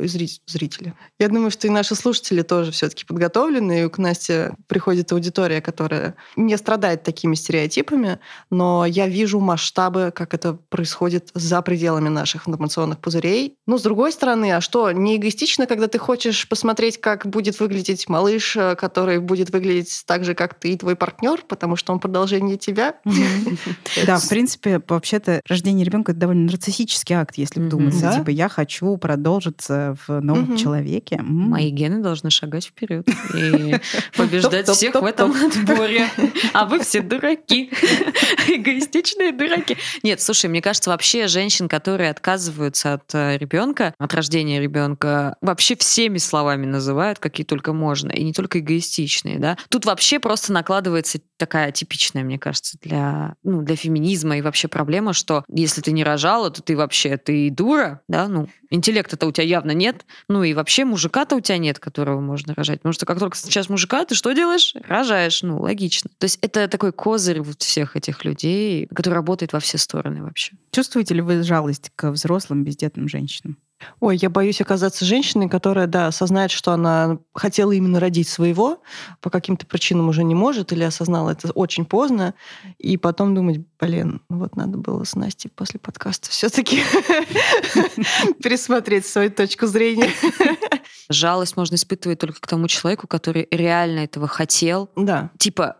[0.46, 0.94] зрители.
[1.18, 6.16] Я думаю, что и наши слушатели тоже все-таки подготовлены, и к Насте приходит аудитория, которая
[6.36, 8.18] не страдает такими стереотипами,
[8.50, 13.56] но я вижу масштабы, как это происходит за пределами наших информационных пузырей.
[13.66, 18.08] Но с другой стороны, а что, не эгоистично, когда ты хочешь посмотреть, как будет выглядеть
[18.08, 22.00] малыш, э, который будет выглядеть так же, как ты и твой партнер, потому что он
[22.00, 22.96] продолжение тебя?
[24.04, 28.12] Да, в принципе, вообще-то рождение ребенка это довольно нарциссический акт, если вдуматься.
[28.16, 31.20] Типа я хочу продолжиться в новом человеке.
[31.22, 33.76] Мои гены должны шагать вперед и
[34.16, 36.08] побеждать всех в этом отборе.
[36.54, 37.70] А вы все дураки.
[38.48, 39.76] Эгоистичные дураки.
[40.02, 45.76] Нет, слушай, мне кажется, вообще женщин, которые отказываются от э, ребенка, от рождения ребенка, вообще
[45.76, 48.10] всеми словами называют, какие только можно.
[48.10, 49.56] И не только эгоистичные, да.
[49.68, 55.12] Тут вообще просто накладывается такая типичная, мне кажется, для, ну, для феминизма и вообще проблема,
[55.12, 59.44] что если ты не рожала, то ты вообще, ты дура, да, ну, интеллекта-то у тебя
[59.44, 62.80] явно нет, ну и вообще мужика-то у тебя нет, которого можно рожать.
[62.80, 64.74] Потому что как только сейчас мужика, ты что делаешь?
[64.86, 66.10] Рожаешь, ну, логично.
[66.18, 70.56] То есть это такой козырь вот всех этих людей, который работает во все стороны вообще.
[70.70, 73.58] Чувствуете ли вы жалость к взрослым бездетным женщинам?
[74.00, 78.82] Ой, я боюсь оказаться женщиной, которая, да, осознает, что она хотела именно родить своего,
[79.20, 82.34] по каким-то причинам уже не может, или осознала это очень поздно,
[82.78, 86.82] и потом думать, блин, вот надо было с Настей после подкаста все-таки
[88.42, 90.10] пересмотреть свою точку зрения.
[91.08, 94.90] Жалость можно испытывать только к тому человеку, который реально этого хотел.
[94.96, 95.30] Да.
[95.38, 95.76] Типа,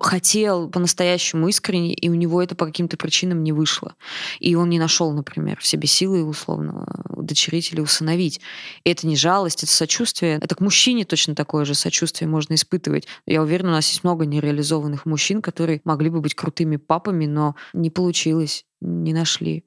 [0.00, 3.94] хотел по-настоящему искренне, и у него это по каким-то причинам не вышло.
[4.38, 8.40] И он не нашел, например, в себе силы условно удочерить или усыновить.
[8.84, 10.38] И это не жалость, это сочувствие.
[10.42, 13.06] Это к мужчине точно такое же сочувствие можно испытывать.
[13.26, 17.56] Я уверена, у нас есть много нереализованных мужчин, которые могли бы быть крутыми папами, но
[17.72, 19.64] не получилось, не нашли.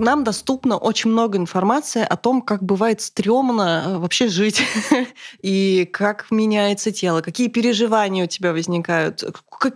[0.00, 4.62] Нам доступно очень много информации о том, как бывает стрёмно э, вообще жить,
[5.42, 9.24] и как меняется тело, какие переживания у тебя возникают,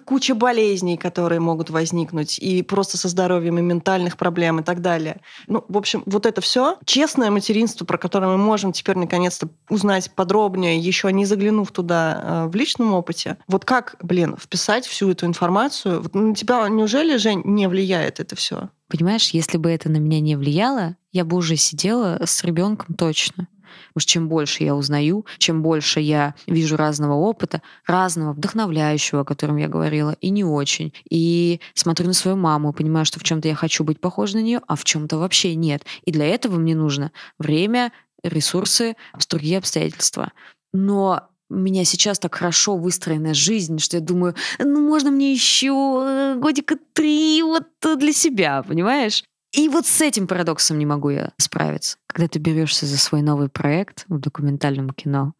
[0.05, 5.21] куча болезней, которые могут возникнуть, и просто со здоровьем, и ментальных проблем, и так далее.
[5.47, 10.11] Ну, в общем, вот это все честное материнство, про которое мы можем теперь наконец-то узнать
[10.11, 13.37] подробнее, еще не заглянув туда э, в личном опыте.
[13.47, 16.03] Вот как, блин, вписать всю эту информацию?
[16.03, 18.69] Вот на тебя неужели, Жень, не влияет это все?
[18.94, 23.48] Понимаешь, если бы это на меня не влияло, я бы уже сидела с ребенком точно.
[23.88, 29.24] Потому что чем больше я узнаю, чем больше я вижу разного опыта, разного, вдохновляющего, о
[29.24, 30.92] котором я говорила, и не очень.
[31.11, 34.61] И смотрю на свою маму, понимаю, что в чем-то я хочу быть похожа на нее,
[34.68, 35.85] а в чем-то вообще нет.
[36.04, 37.90] И для этого мне нужно время,
[38.22, 38.94] ресурсы,
[39.28, 40.30] другие обстоятельства.
[40.72, 46.03] Но у меня сейчас так хорошо выстроена жизнь, что я думаю, ну можно мне еще
[46.05, 49.25] э, годика три вот для себя, понимаешь?
[49.53, 51.97] И вот с этим парадоксом не могу я справиться.
[52.09, 55.35] Когда ты берешься за свой новый проект в документальном кино,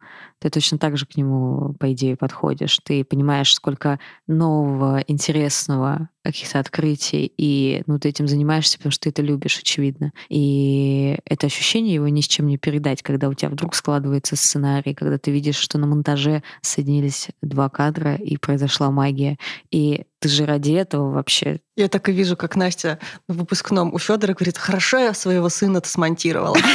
[0.45, 2.79] ты точно так же к нему, по идее, подходишь.
[2.83, 9.09] Ты понимаешь, сколько нового, интересного, каких-то открытий, и ну, ты этим занимаешься, потому что ты
[9.09, 10.11] это любишь, очевидно.
[10.29, 14.93] И это ощущение его ни с чем не передать, когда у тебя вдруг складывается сценарий,
[14.93, 19.39] когда ты видишь, что на монтаже соединились два кадра, и произошла магия.
[19.71, 21.59] И ты же ради этого вообще.
[21.75, 25.89] Я так и вижу, как Настя в выпускном у Федора говорит, хорошо я своего сына-то
[25.89, 26.55] смонтировала.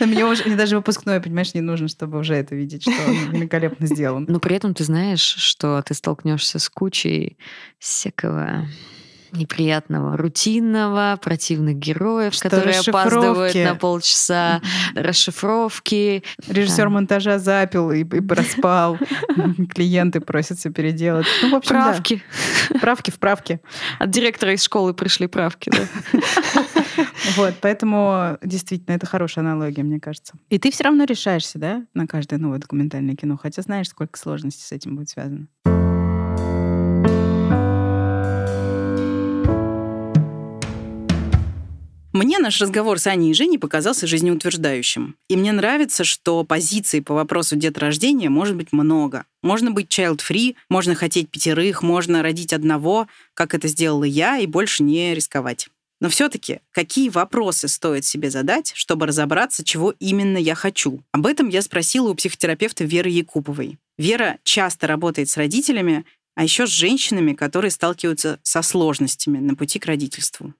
[0.00, 3.86] Мне уже мне даже выпускной, понимаешь, не нужно, чтобы уже это видеть, что он великолепно
[3.86, 4.26] сделан.
[4.28, 7.38] Но при этом ты знаешь, что ты столкнешься с кучей
[7.78, 8.68] всякого
[9.36, 14.60] неприятного, рутинного, противных героев, которые опаздывают на полчаса,
[14.94, 16.22] расшифровки.
[16.46, 18.98] Режиссер монтажа запил и, и проспал.
[19.74, 21.26] Клиенты просят все переделать.
[21.42, 22.22] Ну, в общем, правки.
[22.70, 22.78] Да.
[22.78, 23.60] Правки в правки.
[23.98, 25.70] От директора из школы пришли правки.
[25.70, 26.20] Да.
[27.36, 30.34] Вот, поэтому действительно это хорошая аналогия, мне кажется.
[30.48, 34.64] И ты все равно решаешься, да, на каждое новое документальное кино, хотя знаешь, сколько сложностей
[34.64, 35.48] с этим будет связано.
[42.16, 45.16] Мне наш разговор с Аней и Женей показался жизнеутверждающим.
[45.28, 49.26] И мне нравится, что позиций по вопросу деторождения может быть много.
[49.42, 54.82] Можно быть child-free, можно хотеть пятерых, можно родить одного, как это сделала я, и больше
[54.82, 55.68] не рисковать.
[56.00, 61.02] Но все-таки какие вопросы стоит себе задать, чтобы разобраться, чего именно я хочу?
[61.12, 63.76] Об этом я спросила у психотерапевта Веры Якуповой.
[63.98, 69.78] Вера часто работает с родителями, а еще с женщинами, которые сталкиваются со сложностями на пути
[69.78, 70.54] к родительству.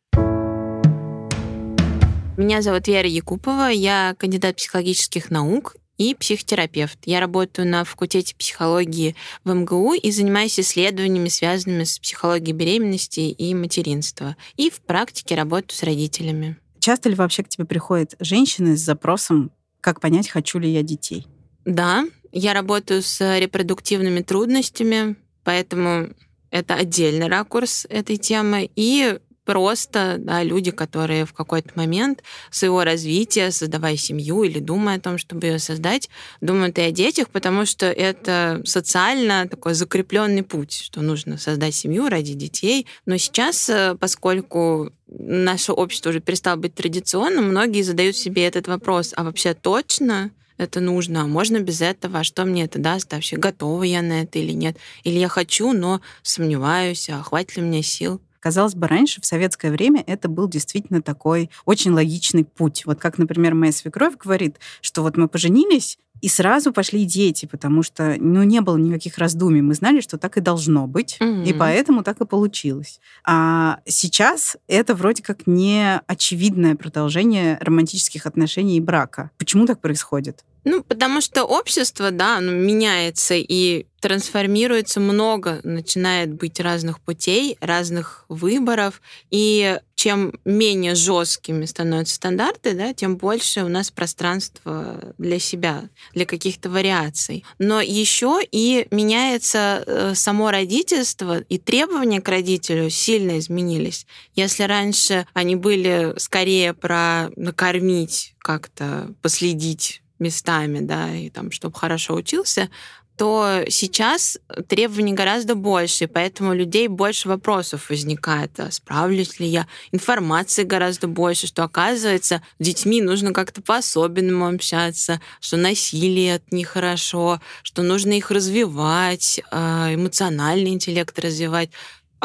[2.37, 6.99] Меня зовут Вера Якупова, я кандидат психологических наук и психотерапевт.
[7.07, 13.55] Я работаю на факультете психологии в МГУ и занимаюсь исследованиями, связанными с психологией беременности и
[13.55, 14.37] материнства.
[14.57, 16.59] И в практике работаю с родителями.
[16.79, 21.27] Часто ли вообще к тебе приходят женщины с запросом как понять, хочу ли я детей?
[21.65, 26.11] Да, я работаю с репродуктивными трудностями, поэтому
[26.51, 28.71] это отдельный ракурс этой темы.
[28.77, 35.01] И просто да, люди, которые в какой-то момент своего развития, создавая семью или думая о
[35.01, 36.11] том, чтобы ее создать,
[36.43, 42.09] думают и о детях, потому что это социально такой закрепленный путь, что нужно создать семью
[42.09, 42.87] ради детей.
[43.07, 49.15] Но сейчас, э, поскольку наше общество уже перестало быть традиционным, многие задают себе этот вопрос,
[49.17, 53.17] а вообще точно это нужно, а можно без этого, а что мне это даст, а
[53.17, 57.63] вообще готова я на это или нет, или я хочу, но сомневаюсь, а хватит ли
[57.63, 58.21] мне сил.
[58.47, 62.87] Казалось бы, раньше, в советское время, это был действительно такой очень логичный путь.
[62.87, 67.83] Вот как, например, моя свекровь говорит, что вот мы поженились, и сразу пошли дети, потому
[67.83, 69.63] что ну, не было никаких раздумий.
[69.63, 71.45] Мы знали, что так и должно быть, mm-hmm.
[71.45, 73.01] и поэтому так и получилось.
[73.25, 79.33] А сейчас это вроде как не очевидное продолжение романтических отношений и брака.
[79.39, 80.45] Почему так происходит?
[80.69, 88.25] Ну, потому что общество, да, оно меняется и трансформируется много, начинает быть разных путей, разных
[88.29, 89.01] выборов.
[89.31, 96.27] И чем менее жесткими становятся стандарты, да, тем больше у нас пространства для себя, для
[96.27, 97.45] каких-то вариаций.
[97.61, 104.05] Но еще и меняется э, само родительство, и требования к родителю сильно изменились.
[104.35, 112.15] Если раньше они были скорее про накормить, как-то последить местами, да, и там, чтобы хорошо
[112.15, 112.69] учился,
[113.17, 114.39] то сейчас
[114.69, 118.61] требований гораздо больше, поэтому у людей больше вопросов возникает.
[118.61, 119.67] А справлюсь ли я?
[119.91, 127.41] Информации гораздо больше, что оказывается, с детьми нужно как-то по-особенному общаться, что насилие это нехорошо,
[127.63, 131.71] что нужно их развивать, а, эмоциональный интеллект развивать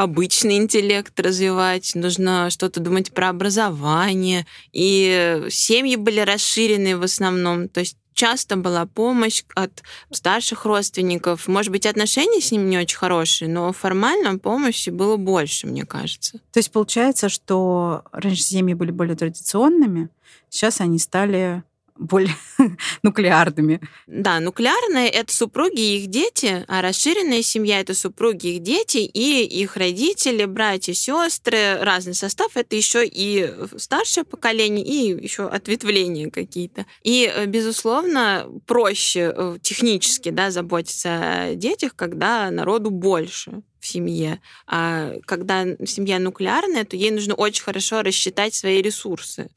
[0.02, 4.48] обычный интеллект развивать, нужно что-то думать про образование.
[4.72, 7.70] И семьи были расширены в основном.
[7.70, 11.48] То есть часто была помощь от старших родственников.
[11.48, 16.40] Может быть, отношения с ними не очень хорошие, но формально помощи было больше, мне кажется.
[16.52, 20.10] То есть получается, что раньше семьи были более традиционными,
[20.50, 21.64] сейчас они стали
[22.02, 22.36] более
[23.04, 23.80] нуклеарными.
[24.08, 29.44] Да, нуклеарные— это супруги и их дети, а расширенная семья— это супруги, их дети и
[29.44, 32.58] их родители, братья, сестры, разный состав.
[32.58, 36.86] Это еще и старшее поколение, и еще ответвления какие-то.
[37.04, 44.42] И, э, безусловно, проще э, технически да, заботиться о детях, когда народу больше в семье.
[44.68, 49.50] А когда семья нуклеарная, то ей нужно очень хорошо рассчитать свои ресурсы.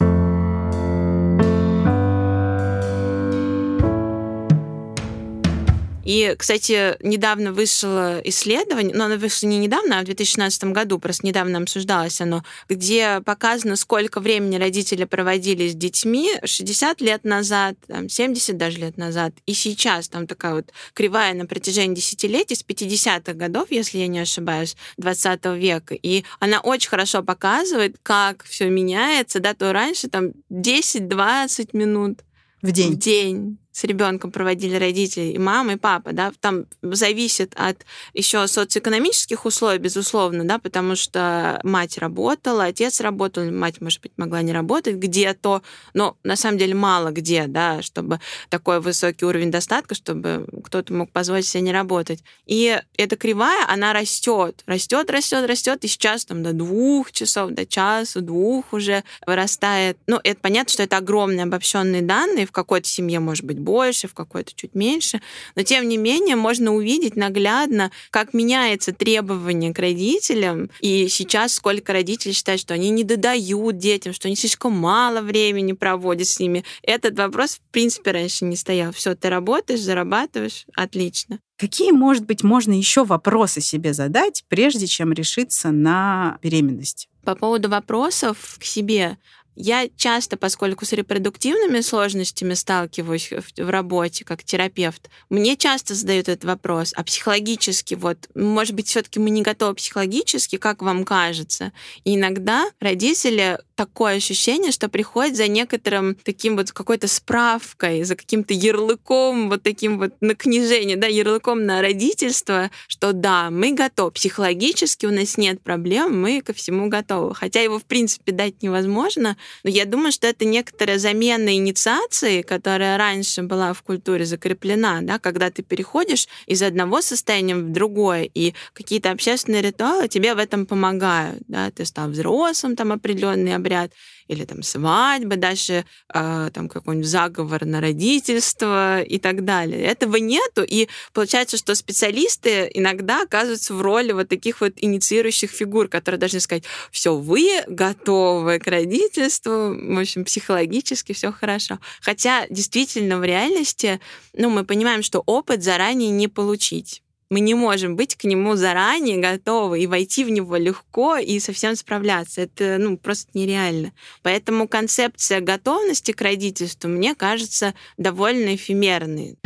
[6.05, 11.27] И, кстати, недавно вышло исследование, но оно вышло не недавно, а в 2016 году, просто
[11.27, 18.09] недавно обсуждалось оно, где показано, сколько времени родители проводили с детьми 60 лет назад, там,
[18.09, 23.33] 70 даже лет назад, и сейчас там такая вот кривая на протяжении десятилетий, с 50-х
[23.33, 25.95] годов, если я не ошибаюсь, 20 века.
[25.95, 32.21] И она очень хорошо показывает, как все меняется, да, то раньше там 10-20 минут
[32.63, 32.93] в день.
[32.93, 38.47] В день с ребенком проводили родители, и мама, и папа, да, там зависит от еще
[38.47, 44.53] социоэкономических условий, безусловно, да, потому что мать работала, отец работал, мать, может быть, могла не
[44.53, 45.63] работать где-то,
[45.93, 51.11] но на самом деле мало где, да, чтобы такой высокий уровень достатка, чтобы кто-то мог
[51.11, 52.23] позволить себе не работать.
[52.47, 57.67] И эта кривая, она растет, растет, растет, растет, и сейчас там до двух часов, до
[57.67, 59.99] часу, двух уже вырастает.
[60.07, 64.15] Ну, это понятно, что это огромные обобщенные данные, в какой-то семье может быть больше, в
[64.15, 65.21] какой-то чуть меньше.
[65.57, 70.71] Но тем не менее можно увидеть наглядно, как меняется требование к родителям.
[70.81, 75.73] И сейчас сколько родителей считают, что они не додают детям, что они слишком мало времени
[75.73, 76.65] проводят с ними.
[76.83, 78.93] Этот вопрос, в принципе, раньше не стоял.
[78.93, 81.41] Все, ты работаешь, зарабатываешь, отлично.
[81.57, 87.09] Какие, может быть, можно еще вопросы себе задать, прежде чем решиться на беременность?
[87.25, 89.17] По поводу вопросов к себе,
[89.57, 96.45] я часто, поскольку с репродуктивными сложностями сталкиваюсь в, работе как терапевт, мне часто задают этот
[96.45, 101.73] вопрос, а психологически, вот, может быть, все-таки мы не готовы психологически, как вам кажется?
[102.05, 108.55] И иногда родители такое ощущение, что приходят за некоторым таким вот какой-то справкой, за каким-то
[108.55, 115.07] ярлыком, вот таким вот на книжение, да, ярлыком на родительство, что да, мы готовы, психологически
[115.07, 117.35] у нас нет проблем, мы ко всему готовы.
[117.35, 122.97] Хотя его, в принципе, дать невозможно, но я думаю, что это некоторая замена инициации, которая
[122.97, 128.55] раньше была в культуре закреплена, да, когда ты переходишь из одного состояния в другое, и
[128.73, 131.43] какие-то общественные ритуалы тебе в этом помогают.
[131.49, 133.93] Да, ты стал взрослым, там определенные обряд,
[134.29, 139.83] или там свадьба, дальше э, там какой-нибудь заговор на родительство и так далее.
[139.83, 145.89] Этого нету, и получается, что специалисты иногда оказываются в роли вот таких вот инициирующих фигур,
[145.89, 151.79] которые должны сказать, все, вы готовы к родительству, в общем, психологически все хорошо.
[152.01, 154.01] Хотя действительно в реальности,
[154.33, 157.04] ну, мы понимаем, что опыт заранее не получить.
[157.31, 161.75] Мы не можем быть к нему заранее готовы и войти в него легко и совсем
[161.77, 162.43] справляться.
[162.43, 163.93] Это ну, просто нереально.
[164.23, 169.37] Поэтому концепция готовности к родительству, мне кажется, довольно эфемерной.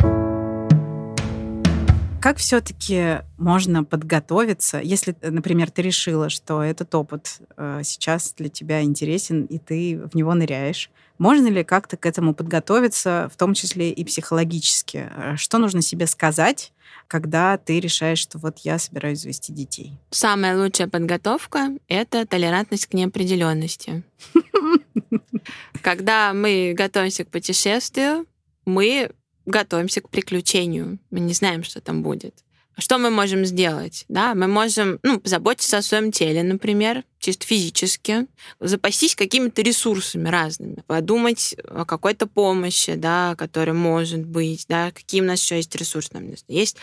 [2.21, 8.81] Как все-таки можно подготовиться, если, например, ты решила, что этот опыт э, сейчас для тебя
[8.81, 10.91] интересен, и ты в него ныряешь?
[11.17, 15.09] Можно ли как-то к этому подготовиться, в том числе и психологически?
[15.15, 16.73] Э, что нужно себе сказать,
[17.07, 19.97] когда ты решаешь, что вот я собираюсь завести детей?
[20.11, 24.03] Самая лучшая подготовка— это толерантность к неопределенности.
[25.81, 28.25] Когда мы готовимся к путешествию,
[28.65, 29.11] мы
[29.49, 30.99] готовимся к приключению.
[31.11, 32.35] Мы не знаем, что там будет.
[32.79, 34.05] Что мы можем сделать?
[34.07, 38.25] Да, мы можем ну, заботиться о своем теле, например, чисто физически,
[38.61, 45.25] запастись какими-то ресурсами разными, подумать о какой-то помощи, да, которая может быть, да, какие у
[45.25, 46.11] нас еще есть ресурсы.
[46.13, 46.77] Нам есть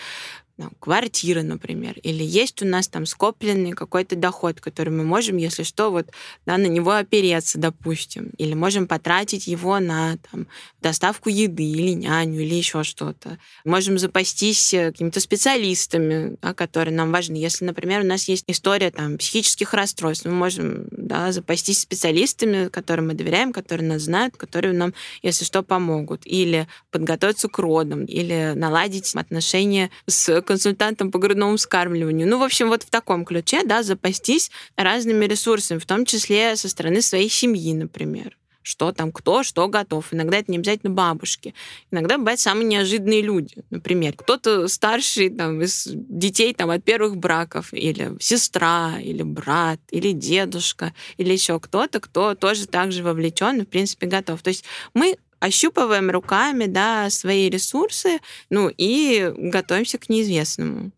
[0.57, 5.64] там, квартира, например, или есть у нас там скопленный какой-то доход, который мы можем, если
[5.64, 6.09] что, вот
[6.46, 10.46] да, на него опереться, допустим, или можем потратить его на там,
[10.80, 13.38] доставку еды или няню или еще что-то.
[13.64, 17.36] Можем запастись э, какими-то специалистами, да, которые нам важны.
[17.36, 23.09] Если, например, у нас есть история там, психических расстройств, мы можем да, запастись специалистами, которым
[23.09, 26.22] мы доверяем, которые нас знают, которые нам, если что, помогут.
[26.24, 32.26] Или подготовиться к родам, или наладить отношения с консультантом по грудному вскармливанию.
[32.26, 36.68] Ну, в общем, вот в таком ключе, да, запастись разными ресурсами, в том числе со
[36.68, 38.36] стороны своей семьи, например
[38.66, 40.12] что там кто что готов.
[40.12, 41.55] Иногда это не обязательно бабушки.
[41.92, 43.62] Иногда бывают самые неожиданные люди.
[43.70, 50.11] Например, кто-то старший там, из детей там, от первых браков, или сестра, или брат, или
[50.11, 54.42] дедушка, или еще кто-то, кто тоже также вовлечен и, в принципе, готов.
[54.42, 58.18] То есть мы ощупываем руками да, свои ресурсы,
[58.51, 60.93] ну и готовимся к неизвестному.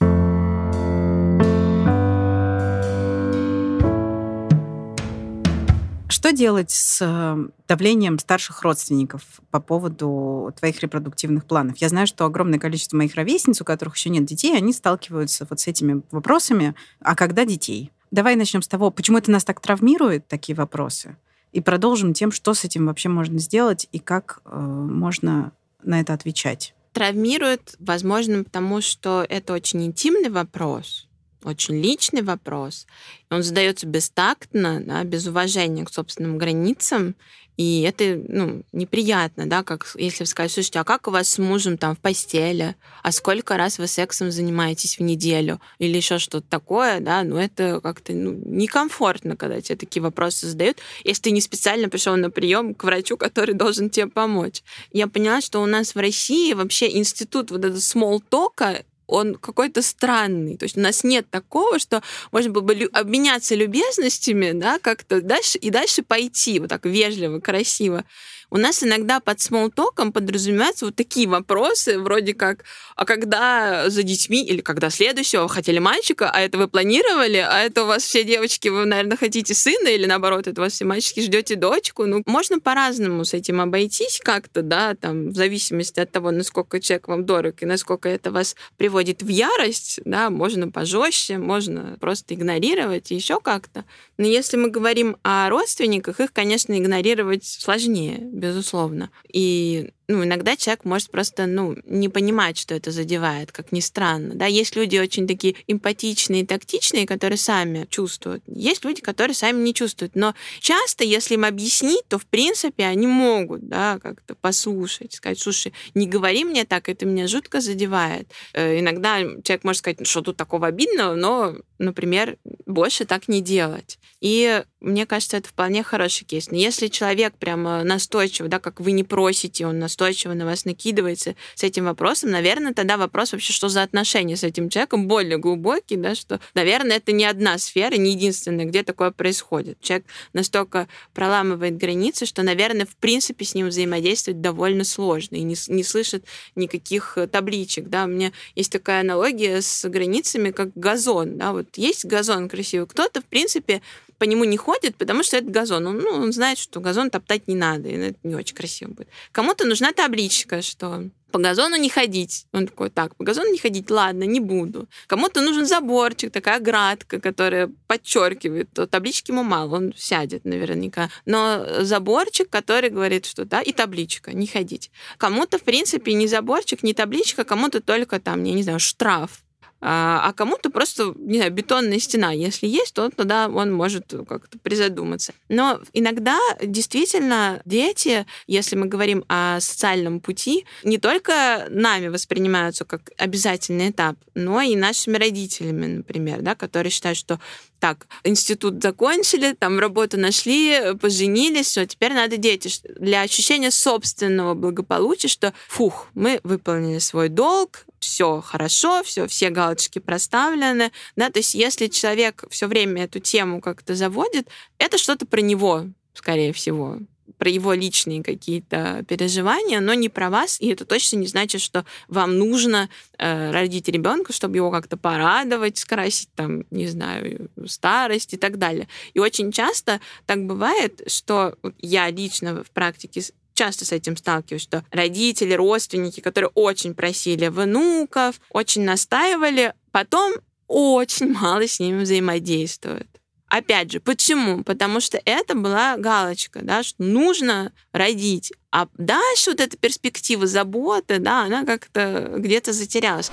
[6.18, 11.78] Что делать с э, давлением старших родственников по поводу твоих репродуктивных планов?
[11.78, 15.60] Я знаю, что огромное количество моих ровесниц, у которых еще нет детей, они сталкиваются вот
[15.60, 16.74] с этими вопросами.
[17.00, 17.92] А когда детей?
[18.10, 21.16] Давай начнем с того, почему это нас так травмирует, такие вопросы.
[21.52, 26.12] И продолжим тем, что с этим вообще можно сделать и как э, можно на это
[26.12, 26.74] отвечать.
[26.92, 31.07] Травмирует, возможно, потому что это очень интимный вопрос,
[31.44, 32.86] очень личный вопрос.
[33.30, 37.14] Он задается бестактно, да, без уважения к собственным границам,
[37.58, 41.76] и это, ну, неприятно, да, как если сказать, слушайте, а как у вас с мужем
[41.76, 42.76] там в постели?
[43.02, 45.60] А сколько раз вы сексом занимаетесь в неделю?
[45.80, 50.78] Или еще что-то такое, да, ну, это как-то ну, некомфортно, когда тебе такие вопросы задают,
[51.02, 54.62] если ты не специально пришел на прием к врачу, который должен тебе помочь.
[54.92, 59.82] Я поняла, что у нас в России вообще институт вот этого small talk он какой-то
[59.82, 60.56] странный.
[60.56, 65.58] То есть у нас нет такого, что можно было бы обменяться любезностями, да, как-то дальше
[65.58, 68.04] и дальше пойти вот так вежливо, красиво
[68.50, 72.64] у нас иногда под смолтоком подразумеваются вот такие вопросы, вроде как,
[72.96, 74.38] а когда за детьми?
[74.48, 75.42] или когда следующего?
[75.42, 79.16] Вы хотели мальчика, а это вы планировали, а это у вас все девочки, вы, наверное,
[79.16, 81.20] хотите сына, или наоборот, это у вас все мальчики?
[81.20, 82.06] Ждете дочку.
[82.06, 87.08] Ну, можно по-разному с этим обойтись как-то, да, там, в зависимости от того, насколько человек
[87.08, 93.10] вам дорог и насколько это вас приводит в ярость, да, можно пожестче, можно просто игнорировать
[93.10, 93.84] еще как-то.
[94.16, 99.10] Но если мы говорим о родственниках, их, конечно, игнорировать сложнее, безусловно.
[99.32, 104.34] И ну, иногда человек может просто, ну, не понимать, что это задевает, как ни странно.
[104.34, 108.42] Да, есть люди очень такие эмпатичные, тактичные, которые сами чувствуют.
[108.46, 110.16] Есть люди, которые сами не чувствуют.
[110.16, 115.74] Но часто, если им объяснить, то, в принципе, они могут, да, как-то послушать, сказать, слушай,
[115.94, 118.30] не говори мне так, это меня жутко задевает.
[118.54, 123.98] Э, иногда человек может сказать, что тут такого обидного, но, например, больше так не делать.
[124.22, 126.50] И мне кажется, это вполне хороший кейс.
[126.50, 130.64] Но если человек прямо настойчиво, да, как вы не просите, он настойчиво настойчиво на вас
[130.64, 135.38] накидывается с этим вопросом, наверное, тогда вопрос вообще, что за отношения с этим человеком, более
[135.38, 139.80] глубокий, да, что, наверное, это не одна сфера, не единственная, где такое происходит.
[139.80, 145.56] Человек настолько проламывает границы, что, наверное, в принципе с ним взаимодействовать довольно сложно и не,
[145.68, 146.24] не слышит
[146.54, 147.88] никаких табличек.
[147.88, 148.04] Да.
[148.04, 151.38] У меня есть такая аналогия с границами, как газон.
[151.38, 151.52] Да.
[151.52, 153.82] Вот есть газон красивый, кто-то, в принципе,
[154.18, 155.86] по нему не ходит, потому что это газон.
[155.86, 159.08] Он, ну, он знает, что газон топтать не надо, и это не очень красиво будет.
[159.32, 162.46] Кому-то нужна табличка, что по газону не ходить.
[162.52, 164.88] Он такой, так, по газону не ходить, ладно, не буду.
[165.06, 171.10] Кому-то нужен заборчик, такая градка, которая подчеркивает, то таблички ему мало, он сядет наверняка.
[171.26, 174.90] Но заборчик, который говорит, что да, и табличка, не ходить.
[175.18, 179.42] Кому-то, в принципе, не заборчик, не табличка, кому-то только там, я не знаю, штраф
[179.80, 182.32] а кому-то просто, не знаю, бетонная стена.
[182.32, 185.32] Если есть, то тогда он может как-то призадуматься.
[185.48, 193.10] Но иногда действительно дети, если мы говорим о социальном пути, не только нами воспринимаются как
[193.18, 197.38] обязательный этап, но и нашими родителями, например, да, которые считают, что
[197.78, 202.68] так, институт закончили, там работу нашли, поженились, все, теперь надо дети.
[202.98, 209.98] Для ощущения собственного благополучия, что, фух, мы выполнили свой долг, все хорошо, все, все галочки
[209.98, 215.40] проставлены, да, то есть если человек все время эту тему как-то заводит, это что-то про
[215.40, 216.98] него, скорее всего,
[217.38, 221.84] про его личные какие-то переживания, но не про вас, и это точно не значит, что
[222.08, 228.36] вам нужно э, родить ребенка, чтобы его как-то порадовать, скрасить там, не знаю, старость и
[228.36, 228.88] так далее.
[229.14, 233.22] И очень часто так бывает, что я лично в практике
[233.58, 240.34] часто с этим сталкиваюсь, что родители, родственники, которые очень просили внуков, очень настаивали, потом
[240.68, 243.08] очень мало с ними взаимодействуют.
[243.48, 244.62] Опять же, почему?
[244.62, 248.52] Потому что это была галочка, да, что нужно родить.
[248.70, 253.30] А дальше вот эта перспектива заботы, да, она как-то где-то затерялась.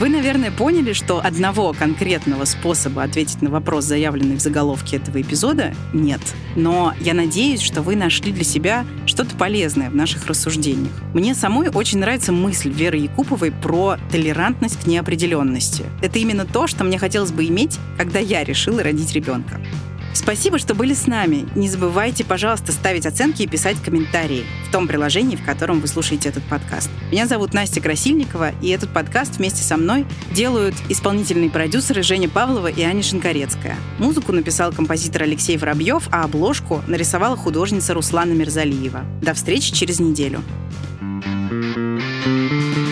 [0.00, 5.72] Вы, наверное, поняли, что одного конкретного способа ответить на вопрос, заявленный в заголовке этого эпизода,
[5.92, 6.20] нет.
[6.56, 10.92] Но я надеюсь, что вы нашли для себя что-то полезное в наших рассуждениях.
[11.14, 15.84] Мне самой очень нравится мысль Веры Якуповой про толерантность к неопределенности.
[16.02, 19.60] Это именно то, что мне хотелось бы иметь, когда я решила родить ребенка.
[20.14, 21.46] Спасибо, что были с нами.
[21.54, 26.28] Не забывайте, пожалуйста, ставить оценки и писать комментарии в том приложении, в котором вы слушаете
[26.28, 26.88] этот подкаст.
[27.10, 32.68] Меня зовут Настя Красильникова, и этот подкаст вместе со мной делают исполнительные продюсеры Женя Павлова
[32.68, 33.76] и Аня Шинкарецкая.
[33.98, 39.04] Музыку написал композитор Алексей Воробьев, а обложку нарисовала художница Руслана Мирзалиева.
[39.20, 40.42] До встречи через неделю.
[42.24, 42.83] thank you